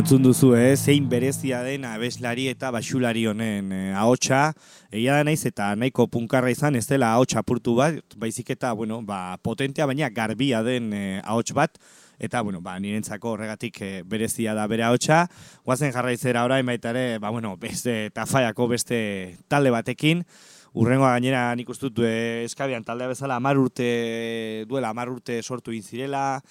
Entzun 0.05 0.21
duzu, 0.21 0.51
eh? 0.53 0.77
zein 0.77 1.07
berezia 1.09 1.63
den 1.65 1.87
abeslari 1.89 2.51
eta 2.51 2.69
basulari 2.75 3.23
honen 3.25 3.71
eh, 3.73 3.95
ahotsa. 3.97 4.51
Egia 4.93 5.15
da 5.17 5.25
naiz 5.25 5.47
eta 5.49 5.71
nahiko 5.81 6.05
punkarra 6.13 6.51
izan, 6.53 6.77
ez 6.77 6.85
dela 6.85 7.15
ahots 7.17 7.39
apurtu 7.41 7.73
bat, 7.79 7.97
baizik 8.21 8.51
eta, 8.53 8.75
bueno, 8.77 8.99
ba, 9.01 9.39
potentea, 9.41 9.87
baina 9.89 10.11
garbia 10.13 10.61
den 10.67 10.91
eh, 10.93 11.23
ahots 11.25 11.55
bat. 11.57 11.81
Eta, 12.21 12.43
bueno, 12.45 12.61
ba, 12.61 12.75
nirentzako 12.85 13.33
horregatik 13.33 13.81
eh, 13.81 14.03
berezia 14.05 14.53
da 14.53 14.67
bere 14.69 14.85
ahotsa. 14.85 15.23
Guazen 15.65 15.97
jarraitzera 15.97 16.45
orain 16.45 16.69
baita 16.69 16.93
ere, 16.93 17.07
ba, 17.17 17.33
bueno, 17.33 17.55
beste 17.57 18.11
tafaiako 18.13 18.69
beste 18.75 19.01
talde 19.49 19.73
batekin. 19.73 20.21
Urrengoa 20.77 21.15
gainera 21.17 21.47
nik 21.57 21.73
ustut 21.73 22.05
eh, 22.05 22.45
eskabian 22.45 22.85
taldea 22.85 23.09
bezala 23.15 23.41
amar 23.41 23.57
urte, 23.57 23.89
duela 24.69 24.93
amar 24.93 25.09
urte 25.17 25.41
sortu 25.41 25.73
inzirela, 25.73 26.43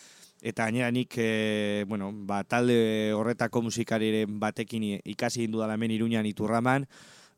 eta 0.43 0.67
gainera 0.67 0.91
nik 0.91 1.15
e, 1.17 1.85
bueno, 1.87 2.11
ba, 2.27 2.43
talde 2.43 3.13
horretako 3.15 3.63
musikariren 3.63 4.39
batekin 4.41 4.99
ikasi 5.07 5.47
indu 5.47 5.63
dala 5.63 5.77
hemen 5.79 5.95
iruñan 5.95 6.27
iturraman, 6.27 6.85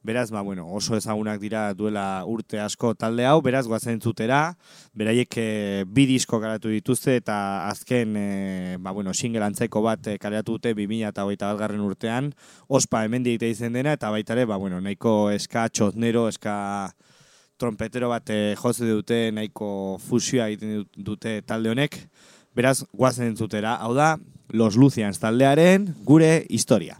beraz, 0.06 0.30
ba, 0.32 0.41
bueno, 0.41 0.68
oso 0.74 0.95
ezagunak 0.97 1.39
dira 1.41 1.74
duela 1.74 2.24
urte 2.30 2.60
asko 2.62 2.93
talde 2.93 3.26
hau, 3.26 3.39
beraz, 3.45 3.66
guazen 3.70 4.01
zutera, 4.01 4.56
beraiek 4.93 5.38
e, 5.41 5.47
bi 5.86 6.06
disko 6.10 6.39
garatu 6.41 6.70
dituzte, 6.70 7.18
eta 7.22 7.38
azken, 7.70 8.14
e, 8.18 8.78
ba, 8.80 8.93
bueno, 8.93 9.14
single 9.14 9.45
antzeko 9.45 9.82
bat 9.86 10.08
e, 10.08 10.18
kareatu 10.22 10.58
dute 10.58 10.76
2000 10.78 11.10
eta 11.10 11.26
hogeita 11.26 11.49
garren 11.58 11.82
urtean, 11.86 12.32
ospa 12.70 13.03
hemen 13.06 13.26
diite 13.26 13.49
izen 13.49 13.74
dena, 13.74 13.93
eta 13.97 14.14
baitare, 14.14 14.45
ba, 14.45 14.58
bueno, 14.62 14.82
nahiko 14.82 15.32
eska 15.34 15.68
txotnero, 15.74 16.28
eska 16.30 16.56
trompetero 17.58 18.10
bat 18.12 18.30
e, 18.30 18.39
jose 18.62 18.86
dute, 18.86 19.20
nahiko 19.34 19.97
fusioa 20.06 20.51
egiten 20.51 20.86
dute 20.97 21.39
talde 21.49 21.74
honek, 21.74 21.97
Beraz, 22.56 22.86
guazen 22.95 23.28
entzutera, 23.34 23.76
hau 23.84 23.93
da, 23.93 24.16
Los 24.56 24.78
Lucians 24.80 25.20
taldearen 25.20 25.89
gure 26.08 26.45
historia. 26.47 26.95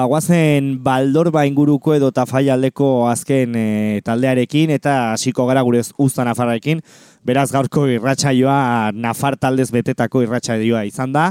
Bueno, 0.00 0.08
ba, 0.08 0.16
guazen 0.16 0.82
baldorba 0.82 1.42
inguruko 1.44 1.92
edo 1.92 2.08
tafaialdeko 2.10 3.10
azken 3.10 3.52
e, 3.52 4.00
taldearekin 4.00 4.70
eta 4.72 5.12
hasiko 5.12 5.44
gara 5.44 5.60
gure 5.60 5.82
usta 6.00 6.24
nafarrarekin. 6.24 6.80
Beraz, 7.26 7.50
gaurko 7.52 7.84
irratsaioa 7.84 8.92
nafar 8.96 9.36
taldez 9.36 9.68
betetako 9.70 10.22
irratsaioa 10.24 10.86
izan 10.88 11.12
da. 11.12 11.26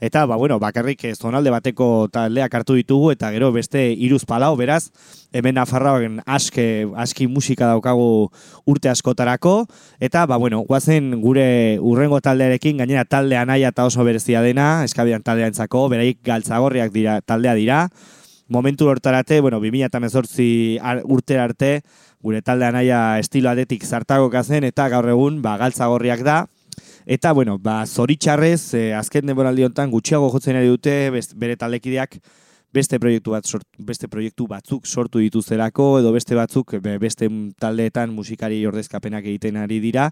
Eta, 0.00 0.24
ba, 0.24 0.36
bueno, 0.36 0.58
bakarrik 0.58 1.04
eh, 1.04 1.14
zonalde 1.14 1.50
bateko 1.52 2.08
taldeak 2.08 2.54
hartu 2.56 2.72
ditugu 2.78 3.10
eta 3.12 3.28
gero 3.34 3.50
beste 3.52 3.82
iruz 3.92 4.22
palau, 4.24 4.54
beraz, 4.56 4.86
hemen 5.36 5.58
nafarroan 5.60 6.22
aske, 6.24 6.86
aski 6.96 7.26
musika 7.28 7.68
daukagu 7.68 8.30
urte 8.64 8.88
askotarako. 8.88 9.66
Eta, 10.00 10.24
ba, 10.24 10.38
bueno, 10.40 10.62
guazen 10.64 11.12
gure 11.20 11.76
urrengo 11.84 12.22
taldearekin, 12.24 12.80
gainera 12.80 13.04
taldea 13.04 13.44
naia 13.44 13.74
eta 13.74 13.84
oso 13.84 14.04
berezia 14.08 14.40
dena, 14.40 14.84
eskabian 14.88 15.20
taldeantzako, 15.22 15.90
beraik 15.92 16.22
galtzagorriak 16.24 16.96
dira, 16.96 17.20
taldea 17.20 17.54
dira. 17.54 17.82
Momentu 18.48 18.88
hortarate, 18.88 19.42
bueno, 19.44 19.60
2018 19.60 20.80
ar- 20.82 21.02
urte 21.04 21.38
arte, 21.38 21.82
gure 22.24 22.40
taldea 22.42 22.72
naia 22.72 23.18
estilo 23.20 23.50
adetik 23.50 23.84
zartago 23.84 24.30
zen 24.42 24.64
eta 24.64 24.88
gaur 24.88 25.08
egun, 25.08 25.42
ba, 25.42 25.58
galtzagorriak 25.58 26.24
da. 26.24 26.46
Eta, 27.06 27.32
bueno, 27.32 27.58
ba, 27.58 27.86
zoritxarrez, 27.86 28.74
eh, 28.74 28.94
azken 28.94 29.26
denboraldi 29.26 29.64
honetan 29.64 29.90
gutxiago 29.90 30.28
jotzen 30.30 30.56
ari 30.56 30.68
dute, 30.68 31.10
best, 31.10 31.34
bere 31.34 31.56
taldekideak 31.56 32.18
beste 32.72 33.00
proiektu 33.02 33.32
bat 33.34 33.44
sort, 33.48 33.64
beste 33.78 34.06
proiektu 34.08 34.46
batzuk 34.46 34.86
sortu 34.86 35.18
dituztelako 35.18 35.98
edo 35.98 36.12
beste 36.14 36.36
batzuk 36.38 36.76
be- 36.84 36.98
beste 37.02 37.26
taldeetan 37.58 38.12
musikari 38.14 38.60
ordezkapenak 38.66 39.24
egiten 39.26 39.56
ari 39.56 39.80
dira. 39.80 40.10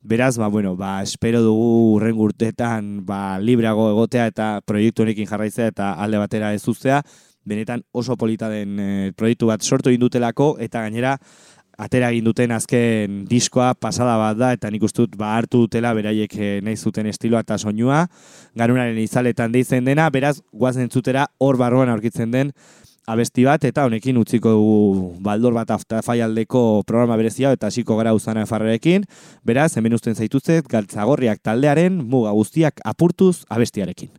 Beraz, 0.00 0.36
ba, 0.38 0.46
bueno, 0.46 0.76
ba, 0.76 1.02
espero 1.02 1.40
dugu 1.42 1.96
urren 1.96 2.14
urteetan 2.14 3.04
ba, 3.04 3.38
libreago 3.42 3.88
egotea 3.90 4.28
eta 4.30 4.60
proiektu 4.64 5.02
honekin 5.02 5.26
jarraitzea 5.26 5.72
eta 5.72 5.92
alde 5.98 6.18
batera 6.22 6.52
ez 6.54 6.62
uztea. 6.68 7.02
Benetan 7.48 7.82
oso 7.92 8.14
polita 8.16 8.48
den 8.52 8.78
eh, 8.78 9.12
proiektu 9.16 9.48
bat 9.48 9.62
sortu 9.62 9.88
egin 9.90 10.04
dutelako 10.04 10.56
eta 10.60 10.82
gainera 10.84 11.16
atera 11.78 12.10
egin 12.10 12.26
duten 12.26 12.52
azken 12.52 13.22
diskoa 13.30 13.70
pasada 13.78 14.16
bat 14.18 14.36
da, 14.38 14.50
eta 14.56 14.70
nik 14.74 14.82
ustut 14.88 15.14
ba 15.18 15.36
hartu 15.36 15.62
dutela 15.66 15.94
beraiek 15.94 16.34
eh, 16.34 16.58
nahi 16.64 16.76
zuten 16.76 17.06
estiloa 17.06 17.44
eta 17.46 17.58
soinua, 17.58 18.04
garunaren 18.58 18.98
izaletan 18.98 19.54
deitzen 19.54 19.86
dena, 19.86 20.10
beraz, 20.10 20.38
guazen 20.52 20.90
zutera 20.90 21.28
hor 21.38 21.56
barruan 21.60 21.88
aurkitzen 21.94 22.34
den 22.34 22.52
abesti 23.08 23.46
bat, 23.46 23.64
eta 23.64 23.86
honekin 23.88 24.18
utziko 24.20 24.52
dugu 24.52 25.08
baldor 25.24 25.54
bat 25.56 25.72
faialdeko 26.04 26.82
programa 26.86 27.16
berezia, 27.16 27.54
eta 27.56 27.70
hasiko 27.70 27.96
gara 27.96 28.12
uzana 28.12 28.44
efarrerekin, 28.44 29.06
beraz, 29.46 29.70
hemen 29.78 29.96
usten 29.96 30.18
zaituzet, 30.18 30.68
galtzagorriak 30.68 31.40
taldearen 31.42 32.02
muga 32.04 32.34
guztiak 32.36 32.82
apurtuz 32.84 33.46
abestiarekin. 33.48 34.12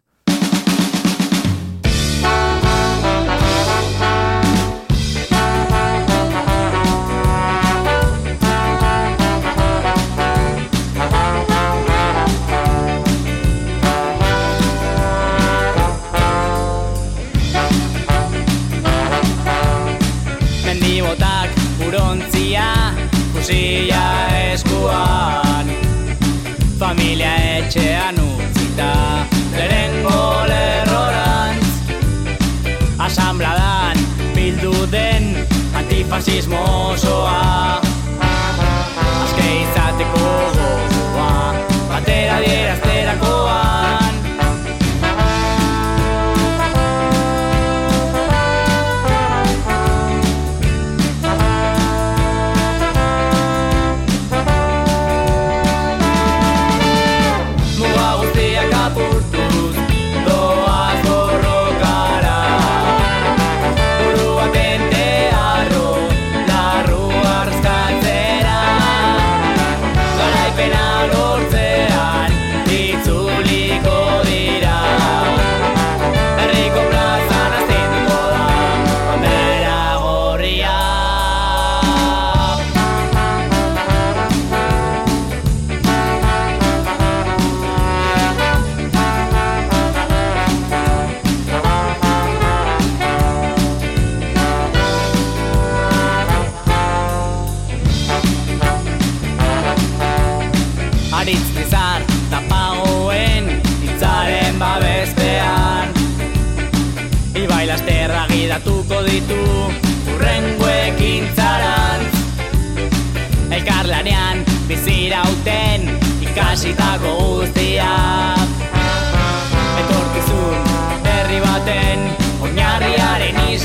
Eskuan 24.99 25.67
Familia 26.79 27.57
etxean 27.57 28.15
utzita 28.19 29.25
Lerengo 29.55 30.45
lerrorantz 30.47 31.67
Asambladan 32.97 33.97
bildu 34.35 34.73
den 34.91 35.47
Antifasismo 35.73 36.91
osoa. 36.91 37.81
Azke 39.23 39.47
izateko 39.63 40.27
gogoa 40.57 41.55
Batera 41.89 42.39
dierazterakoan 42.43 42.88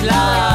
love. 0.07 0.54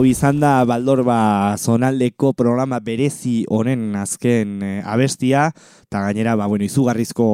Hau 0.00 0.06
izan 0.08 0.38
da 0.40 0.62
Baldor 0.64 1.02
ba, 1.04 1.52
zonaldeko 1.60 2.30
programa 2.32 2.78
berezi 2.80 3.42
honen 3.52 3.98
azken 4.00 4.62
eh, 4.64 4.78
abestia, 4.88 5.50
eta 5.84 6.00
gainera, 6.06 6.32
ba, 6.40 6.46
bueno, 6.48 6.64
izugarrizko 6.64 7.26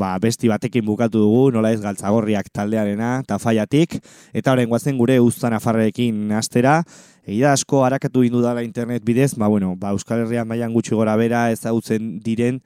ba, 0.00 0.14
abesti 0.14 0.48
batekin 0.48 0.86
bukatu 0.86 1.20
dugu, 1.20 1.42
nola 1.52 1.74
ez 1.76 1.82
galtzagorriak 1.82 2.48
taldearena, 2.56 3.18
eta 3.26 3.36
faiatik, 3.42 3.98
eta 4.32 4.54
horren 4.54 4.70
guazen 4.70 4.96
gure 4.96 5.18
uztan 5.20 5.58
afarrekin 5.58 6.32
astera, 6.38 6.80
Egia 7.26 7.50
da 7.50 7.56
asko 7.58 7.80
harakatu 7.82 8.22
indu 8.22 8.38
dala 8.40 8.62
internet 8.62 9.04
bidez, 9.04 9.34
ba, 9.36 9.50
bueno, 9.52 9.74
ba, 9.76 9.92
Euskal 9.92 10.24
Herrian 10.24 10.48
mailan 10.48 10.72
gutxi 10.72 10.94
gora 10.96 11.18
bera 11.20 11.50
ezagutzen 11.52 12.14
diren 12.24 12.62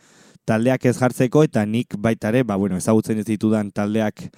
taldeak 0.47 0.85
ez 0.87 0.99
jartzeko, 1.01 1.43
eta 1.49 1.65
nik 1.67 1.97
baitare, 1.99 2.45
ba, 2.45 2.61
bueno, 2.61 2.79
ezagutzen 2.79 3.19
ez 3.19 3.27
ditudan 3.27 3.73
taldeak 3.75 4.29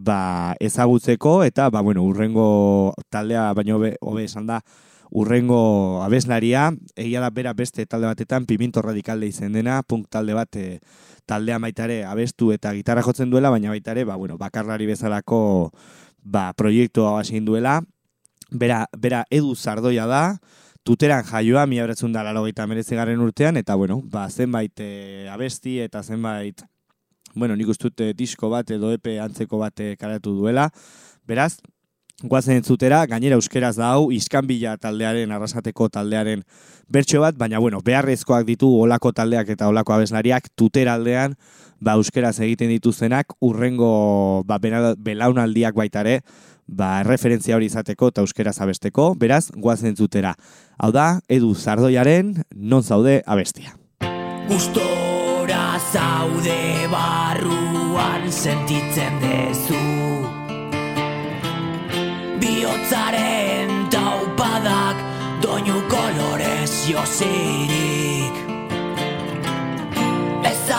ba, 0.00 0.56
ezagutzeko 0.60 1.42
eta 1.44 1.68
ba, 1.70 1.80
bueno, 1.80 2.02
urrengo 2.04 2.94
taldea 3.10 3.52
baino 3.54 3.76
hobe, 3.78 4.24
esan 4.24 4.46
da 4.46 4.60
urrengo 5.10 6.02
abeslaria, 6.04 6.70
egia 6.96 7.20
da 7.20 7.30
bera 7.34 7.52
beste 7.54 7.84
talde 7.86 8.06
batetan, 8.06 8.46
pimiento 8.46 8.82
radikalde 8.82 9.26
izen 9.26 9.52
dena, 9.52 9.82
punk 9.82 10.08
talde 10.08 10.36
bat 10.38 10.56
e, 10.56 10.78
taldea 11.26 11.58
baitare 11.58 12.04
abestu 12.06 12.52
eta 12.54 12.72
gitarra 12.74 13.02
jotzen 13.02 13.30
duela, 13.30 13.50
baina 13.50 13.74
baitare, 13.74 14.04
ba, 14.04 14.16
bueno, 14.16 14.38
bakarlari 14.38 14.86
bezalako 14.86 15.72
ba, 16.22 16.52
proiektua 16.54 17.18
hasi 17.20 17.40
duela. 17.40 17.80
Bera, 18.50 18.86
bera 18.98 19.24
edu 19.30 19.54
zardoia 19.54 20.06
da, 20.10 20.38
tuteran 20.82 21.22
jaioa, 21.24 21.66
mi 21.66 21.78
abratzen 21.78 22.12
da 22.12 22.24
laro 22.24 22.42
urtean, 22.42 23.56
eta 23.56 23.74
bueno, 23.74 24.00
ba, 24.04 24.28
zenbait 24.30 24.80
e, 24.80 25.28
abesti 25.30 25.80
eta 25.80 26.02
zenbait, 26.02 26.62
bueno, 27.34 27.56
nik 27.56 27.68
ustut 27.68 28.02
disko 28.16 28.50
bat 28.50 28.70
edo 28.70 28.92
epe 28.92 29.18
antzeko 29.20 29.58
bat 29.58 29.82
karatu 29.98 30.34
duela. 30.36 30.68
Beraz, 31.28 31.58
guazen 32.22 32.58
entzutera, 32.60 33.04
gainera 33.08 33.38
euskeraz 33.38 33.76
da 33.78 33.94
hau, 33.94 34.10
iskanbila 34.12 34.76
taldearen, 34.80 35.32
arrasateko 35.32 35.88
taldearen 35.88 36.44
bertso 36.90 37.22
bat, 37.22 37.36
baina 37.38 37.60
bueno, 37.62 37.80
beharrezkoak 37.84 38.44
ditu 38.48 38.68
olako 38.82 39.12
taldeak 39.16 39.48
eta 39.54 39.68
olako 39.70 39.94
abeslariak 39.96 40.50
tutera 40.56 40.94
aldean, 40.98 41.36
ba 41.80 41.96
euskeraz 41.96 42.38
egiten 42.40 42.72
dituztenak, 42.74 43.32
urrengo 43.40 44.42
ba, 44.46 44.58
belaunaldiak 44.60 45.74
baitare, 45.74 46.20
ba, 46.66 47.00
referentzia 47.06 47.56
hori 47.56 47.70
izateko 47.70 48.12
eta 48.12 48.24
euskeraz 48.26 48.58
abesteko, 48.60 49.14
beraz, 49.18 49.48
guazen 49.56 49.94
entzutera. 49.94 50.34
Hau 50.78 50.92
da, 50.92 51.20
edu 51.28 51.54
zardoiaren, 51.54 52.36
non 52.54 52.84
zaude 52.84 53.22
abestia. 53.26 53.76
Gustora 54.50 54.99
zaude 55.92 56.88
barruan 56.92 58.30
sentitzen 58.32 59.20
dezu. 59.24 59.84
Bihotzaren 62.40 63.88
taupadak 63.90 64.96
doinu 65.42 65.80
kolorez 65.88 66.72
jozirik 66.88 68.34
Ez 70.44 70.70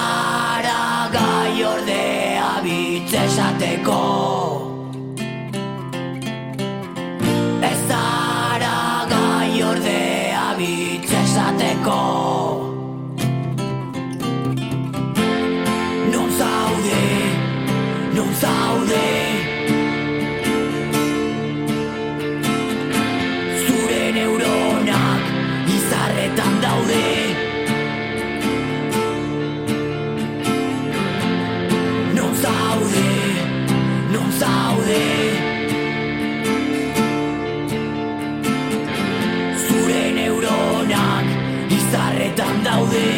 daude. 42.71 43.09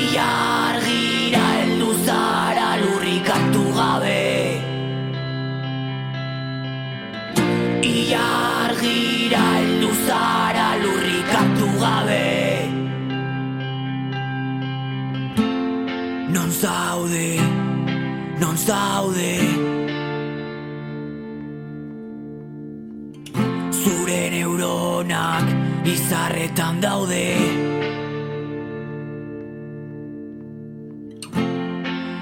Iar 0.00 0.76
gira 0.86 1.44
eldu 1.62 1.90
zara 2.06 2.68
lurrik 2.82 3.28
hartu 3.34 3.64
gabe 3.78 4.24
Iar 7.92 8.72
gira 8.82 9.44
eldu 9.62 9.90
zara 10.06 10.68
lurrik 10.82 11.30
hartu 11.38 11.68
gabe. 11.82 12.28
Non 16.34 16.50
zaude, 16.62 17.28
non 18.42 18.56
zaude 18.66 19.59
Neuronak 24.70 25.46
izarretan 25.84 26.80
daude. 26.80 27.26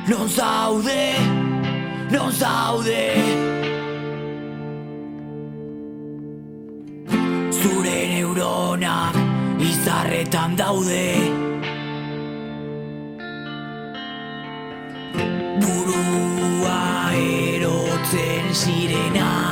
Non 0.09 0.29
zaude, 0.29 1.13
non 2.11 2.33
zaude. 2.33 3.05
Zure 7.61 7.99
neuronak 8.15 9.15
izarretan 9.61 10.57
daude. 10.57 11.05
Burua 15.61 16.81
erotzen 17.13 18.49
sirenaren 18.55 19.48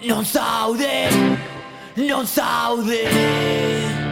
Non 0.00 0.24
zaude, 0.24 1.08
non 1.94 2.26
zaude 2.26 4.07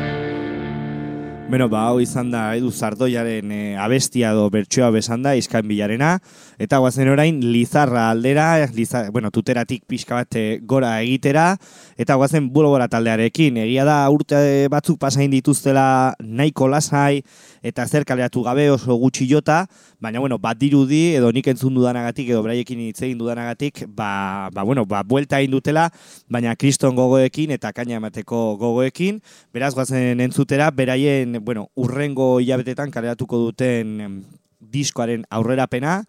Beno, 1.47 1.69
ba, 1.71 1.85
hau 1.87 2.01
izan 2.03 2.33
da 2.33 2.41
edu 2.59 2.73
zardoiaren 2.75 3.53
e, 3.55 3.59
abestia 3.79 4.33
do 4.35 4.49
bertsoa 4.51 4.89
besan 4.91 5.23
da, 5.23 5.37
izkain 5.39 5.69
bilarena, 5.71 6.17
eta 6.59 6.81
guazen 6.83 7.07
orain 7.13 7.39
lizarra 7.39 8.09
aldera, 8.11 8.67
liza, 8.75 9.05
bueno, 9.15 9.31
tuteratik 9.31 9.85
pixka 9.87 10.17
bat 10.19 10.39
eh, 10.41 10.59
gora 10.67 10.97
egitera, 11.05 11.53
eta 11.95 12.17
guazen 12.19 12.49
bulgora 12.51 12.89
taldearekin, 12.91 13.61
egia 13.63 13.85
da 13.87 14.01
urte 14.11 14.67
batzuk 14.75 14.99
pasain 14.99 15.31
dituztela 15.31 16.17
nahiko 16.19 16.67
lasai, 16.67 17.23
eta 17.63 17.87
zer 17.87 18.03
kaleratu 18.09 18.43
gabe 18.43 18.67
oso 18.75 18.99
gutxi 18.99 19.29
jota, 19.31 19.69
baina, 20.03 20.19
bueno, 20.19 20.41
bat 20.43 20.59
dirudi, 20.59 21.15
edo 21.15 21.31
nik 21.31 21.47
entzun 21.55 21.79
dudanagatik, 21.79 22.27
edo 22.35 22.43
beraiekin 22.43 22.83
hitz 22.89 23.05
egin 23.07 23.23
dudanagatik, 23.23 23.85
ba, 23.87 24.51
ba, 24.51 24.67
bueno, 24.67 24.83
ba, 24.83 25.05
buelta 25.07 25.39
egin 25.39 25.55
dutela, 25.55 25.87
baina 26.27 26.59
kriston 26.59 26.99
gogoekin 26.99 27.55
eta 27.55 27.71
kaina 27.71 28.01
emateko 28.03 28.57
gogoekin, 28.59 29.23
beraz, 29.55 29.77
guazen 29.79 30.27
entzutera, 30.27 30.73
beraien, 30.75 31.36
bueno, 31.39 31.69
urrengo 31.75 32.39
hilabetetan 32.41 32.91
kaleratuko 32.91 33.39
duten 33.49 34.25
diskoaren 34.61 35.27
aurrerapena, 35.31 36.01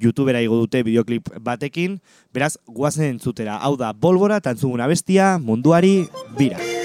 youtubera 0.00 0.40
igo 0.44 0.60
dute 0.62 0.82
bideoklip 0.86 1.28
batekin, 1.42 2.00
beraz, 2.34 2.56
guazen 2.66 3.10
entzutera, 3.16 3.58
hau 3.58 3.76
da, 3.76 3.92
bolbora, 3.92 4.40
tantzuguna 4.40 4.88
bestia, 4.90 5.36
munduari, 5.42 5.98
bira. 6.38 6.75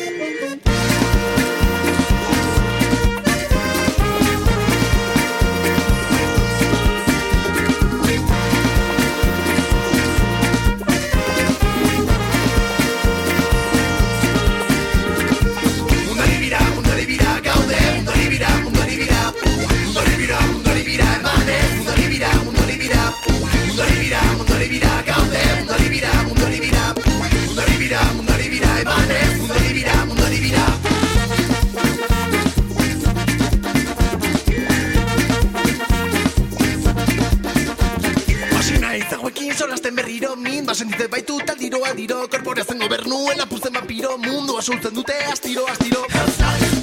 Ba 40.72 40.76
sentitzen 40.76 41.10
baitu 41.12 41.38
aldiro 41.52 41.80
aldiro 41.86 42.28
Korporeazen 42.32 42.80
gobernuen 42.80 43.40
apuzen 43.42 43.74
vampiro 43.74 44.18
Mundua 44.18 44.62
sultzen 44.62 44.94
dute 44.94 45.14
astiro 45.32 45.66
astiro. 45.68 46.06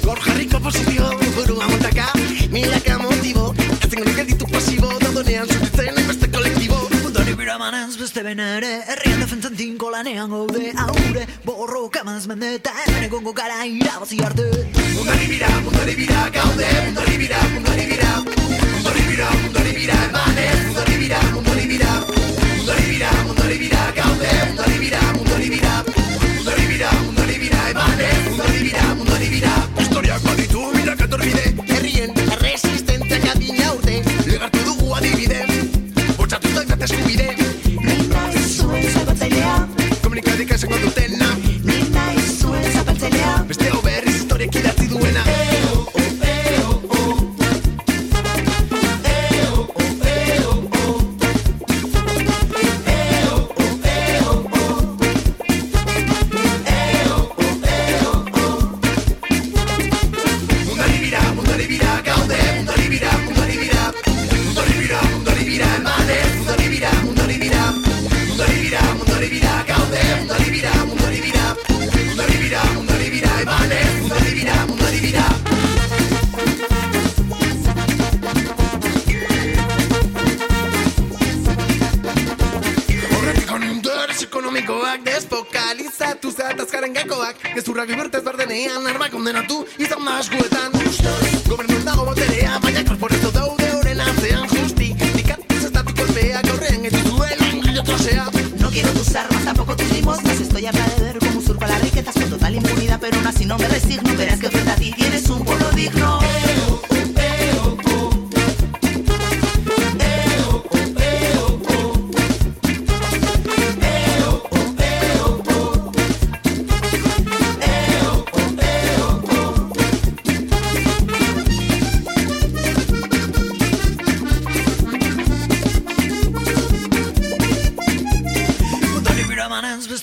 Gor 0.03 0.19
jarriko 0.25 0.59
posizio 0.59 1.09
Burua 1.35 1.67
montaka 1.67 2.05
Milaka 2.51 2.97
motibo 2.99 3.53
Ezen 3.83 3.99
gure 3.99 4.13
gelditu 4.13 4.45
pasibo 4.51 4.91
Daudonean 5.01 5.47
zutitzen 5.47 5.97
hainbeste 5.97 6.29
kolektibo. 6.31 6.79
Mundari 7.03 7.33
biramanez 7.33 7.97
beste 7.97 8.23
benere 8.23 8.83
Herrian 8.93 9.23
defentzen 9.23 9.55
tinko 9.55 9.89
lanean 9.89 10.29
gaude 10.29 10.73
Aure 10.85 11.25
borroka 11.45 12.03
maz 12.03 12.27
mendeta 12.27 12.73
Hemen 12.85 13.09
egongo 13.09 13.33
gara 13.33 13.65
irabazi 13.65 14.21
arte. 14.25 14.49
Mundari 14.95 15.27
bira, 15.33 15.49
mundari 15.65 15.88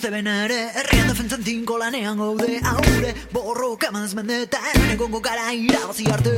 beste 0.07 0.11
benere 0.11 0.71
Herrian 0.75 1.09
defentzen 1.09 1.43
tinko 1.43 1.79
lanean 1.79 2.19
gaude. 2.19 2.61
Aure 2.63 3.15
borroka 3.33 3.91
maz 3.91 4.15
mendeta 4.15 4.59
Hemen 4.73 4.93
egongo 4.95 5.21
gara 5.21 5.53
irabazi 5.53 6.07
arte. 6.13 6.35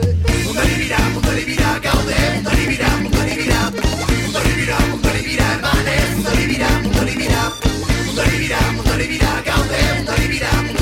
Mundari 0.47 0.75
bira, 0.79 0.99
mundari 1.12 1.45
bira, 1.45 1.75
gaude. 1.85 2.16
Mundari 2.37 2.66
bira, 2.71 2.89
mundari 3.03 3.37
bira 3.37 3.61
Mundari 3.69 4.55
bira, 4.57 4.79
mundari 4.89 5.23
bira, 5.27 5.53
emanez. 5.59 6.09
Mundari 6.16 6.47
bira, 6.47 6.71
mundari 6.83 7.14
bira 7.21 7.43
Mundari 8.07 8.37
bira, 8.39 8.61
mundari 8.73 9.07
bira, 9.12 9.33
gaude. 9.51 9.81
Mundari 9.99 10.29
bira, 10.29 10.51
mundari 10.53 10.73
bira 10.73 10.78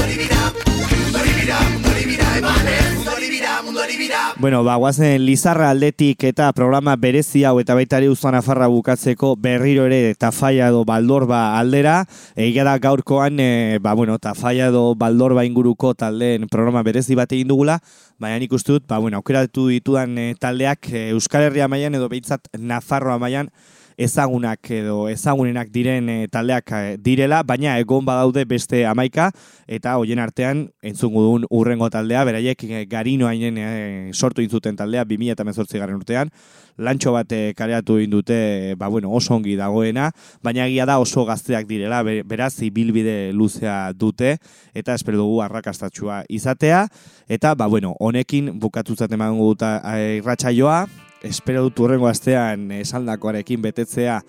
Bueno, 4.39 4.65
ba, 4.65 4.77
guazen 4.77 5.25
Lizarra 5.25 5.71
aldetik 5.71 6.25
eta 6.29 6.51
programa 6.53 6.93
berezi 7.01 7.45
hau 7.49 7.55
eta 7.61 7.75
baita 7.79 8.01
ere 8.03 8.11
Uzan 8.13 8.35
Afarra 8.37 8.67
bukatzeko 8.69 9.31
berriro 9.41 9.87
ere 9.89 10.15
Tafaia 10.15 10.69
edo 10.69 10.85
Baldorba 10.85 11.59
aldera. 11.59 12.05
Egia 12.37 12.67
da 12.69 12.77
gaurkoan, 12.79 13.41
e, 13.41 13.79
ba, 13.81 13.95
bueno, 13.95 14.19
Tafaia 14.19 14.69
edo 14.69 14.95
Baldorba 14.95 15.47
inguruko 15.49 15.95
taldeen 15.95 16.49
programa 16.53 16.83
berezi 16.83 17.17
bat 17.17 17.33
egin 17.33 17.49
dugula, 17.49 17.79
baina 18.19 18.39
nik 18.43 18.53
uste 18.53 18.75
dut, 18.75 18.87
ba, 18.87 18.99
bueno, 18.99 19.23
aukeratu 19.23 19.69
ditudan 19.73 20.19
e, 20.19 20.35
taldeak 20.39 20.93
e, 20.93 21.09
Euskal 21.15 21.49
Herria 21.49 21.69
mailan 21.69 21.97
edo 21.97 22.11
behitzat 22.13 22.53
Nafarroa 22.59 23.19
mailan 23.23 23.51
ezagunak 23.97 24.71
edo 24.71 25.09
ezagunenak 25.09 25.71
diren 25.73 26.09
e, 26.09 26.17
taldeak 26.29 26.73
e, 26.77 26.97
direla, 27.01 27.43
baina 27.43 27.79
egon 27.81 28.05
badaude 28.05 28.45
beste 28.49 28.85
amaika, 28.87 29.31
eta 29.67 29.97
hoien 29.97 30.21
artean 30.21 30.67
entzungu 30.85 31.23
dugun 31.25 31.47
urrengo 31.51 31.89
taldea, 31.91 32.25
beraiek 32.29 32.65
e, 32.69 32.85
garino 32.91 33.27
hainen 33.29 33.59
e, 33.59 33.71
sortu 34.13 34.45
intzuten 34.45 34.77
taldea 34.77 35.05
2018 35.09 35.81
garren 35.81 35.97
urtean, 35.97 36.31
lantxo 36.77 37.15
bat 37.17 37.33
e, 37.33 37.55
kareatu 37.57 37.97
indute, 38.03 38.75
ba 38.77 38.89
bueno, 38.93 39.11
oso 39.17 39.35
ongi 39.35 39.57
dagoena, 39.57 40.11
baina 40.45 40.67
egia 40.69 40.85
da 40.87 40.99
oso 41.01 41.25
gazteak 41.25 41.67
direla, 41.67 42.03
be- 42.05 42.23
beraz 42.23 42.53
ibilbide 42.63 43.33
luzea 43.33 43.93
dute, 43.97 44.37
eta 44.77 44.95
espero 44.95 45.23
dugu 45.25 45.41
arrakastatxua 45.43 46.25
izatea, 46.29 46.87
eta 47.29 47.55
ba 47.57 47.67
bueno, 47.67 47.97
honekin 47.99 48.53
bukatutzat 48.61 49.13
emango 49.17 49.55
eh, 49.57 50.21
irratsaioa, 50.21 50.85
espero 51.23 51.63
dut 51.63 51.81
urrengo 51.81 52.09
astean 52.09 52.71
esaldakoarekin 52.73 53.63
betetzea 53.63 54.21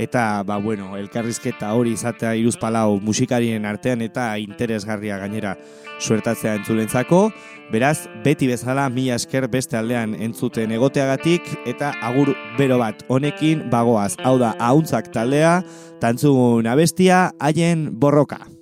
eta 0.00 0.42
ba 0.46 0.56
bueno, 0.56 0.96
elkarrizketa 0.96 1.72
hori 1.74 1.92
izatea 1.92 2.34
iruzpalau 2.38 3.00
musikarien 3.04 3.66
artean 3.68 4.00
eta 4.02 4.32
interesgarria 4.40 5.18
gainera 5.20 5.56
suertatzea 6.00 6.54
entzulentzako. 6.60 7.30
Beraz, 7.70 8.08
beti 8.24 8.48
bezala 8.50 8.88
mila 8.90 9.18
esker 9.20 9.46
beste 9.50 9.76
aldean 9.78 10.14
entzuten 10.14 10.72
egoteagatik 10.74 11.46
eta 11.70 11.92
agur 12.02 12.32
bero 12.58 12.80
bat 12.80 13.04
honekin 13.08 13.68
bagoaz. 13.70 14.16
Hau 14.24 14.38
da, 14.40 14.54
ahuntzak 14.58 15.12
taldea, 15.12 15.60
tantzun 16.00 16.66
abestia, 16.66 17.28
haien 17.38 17.90
borroka. 17.92 18.59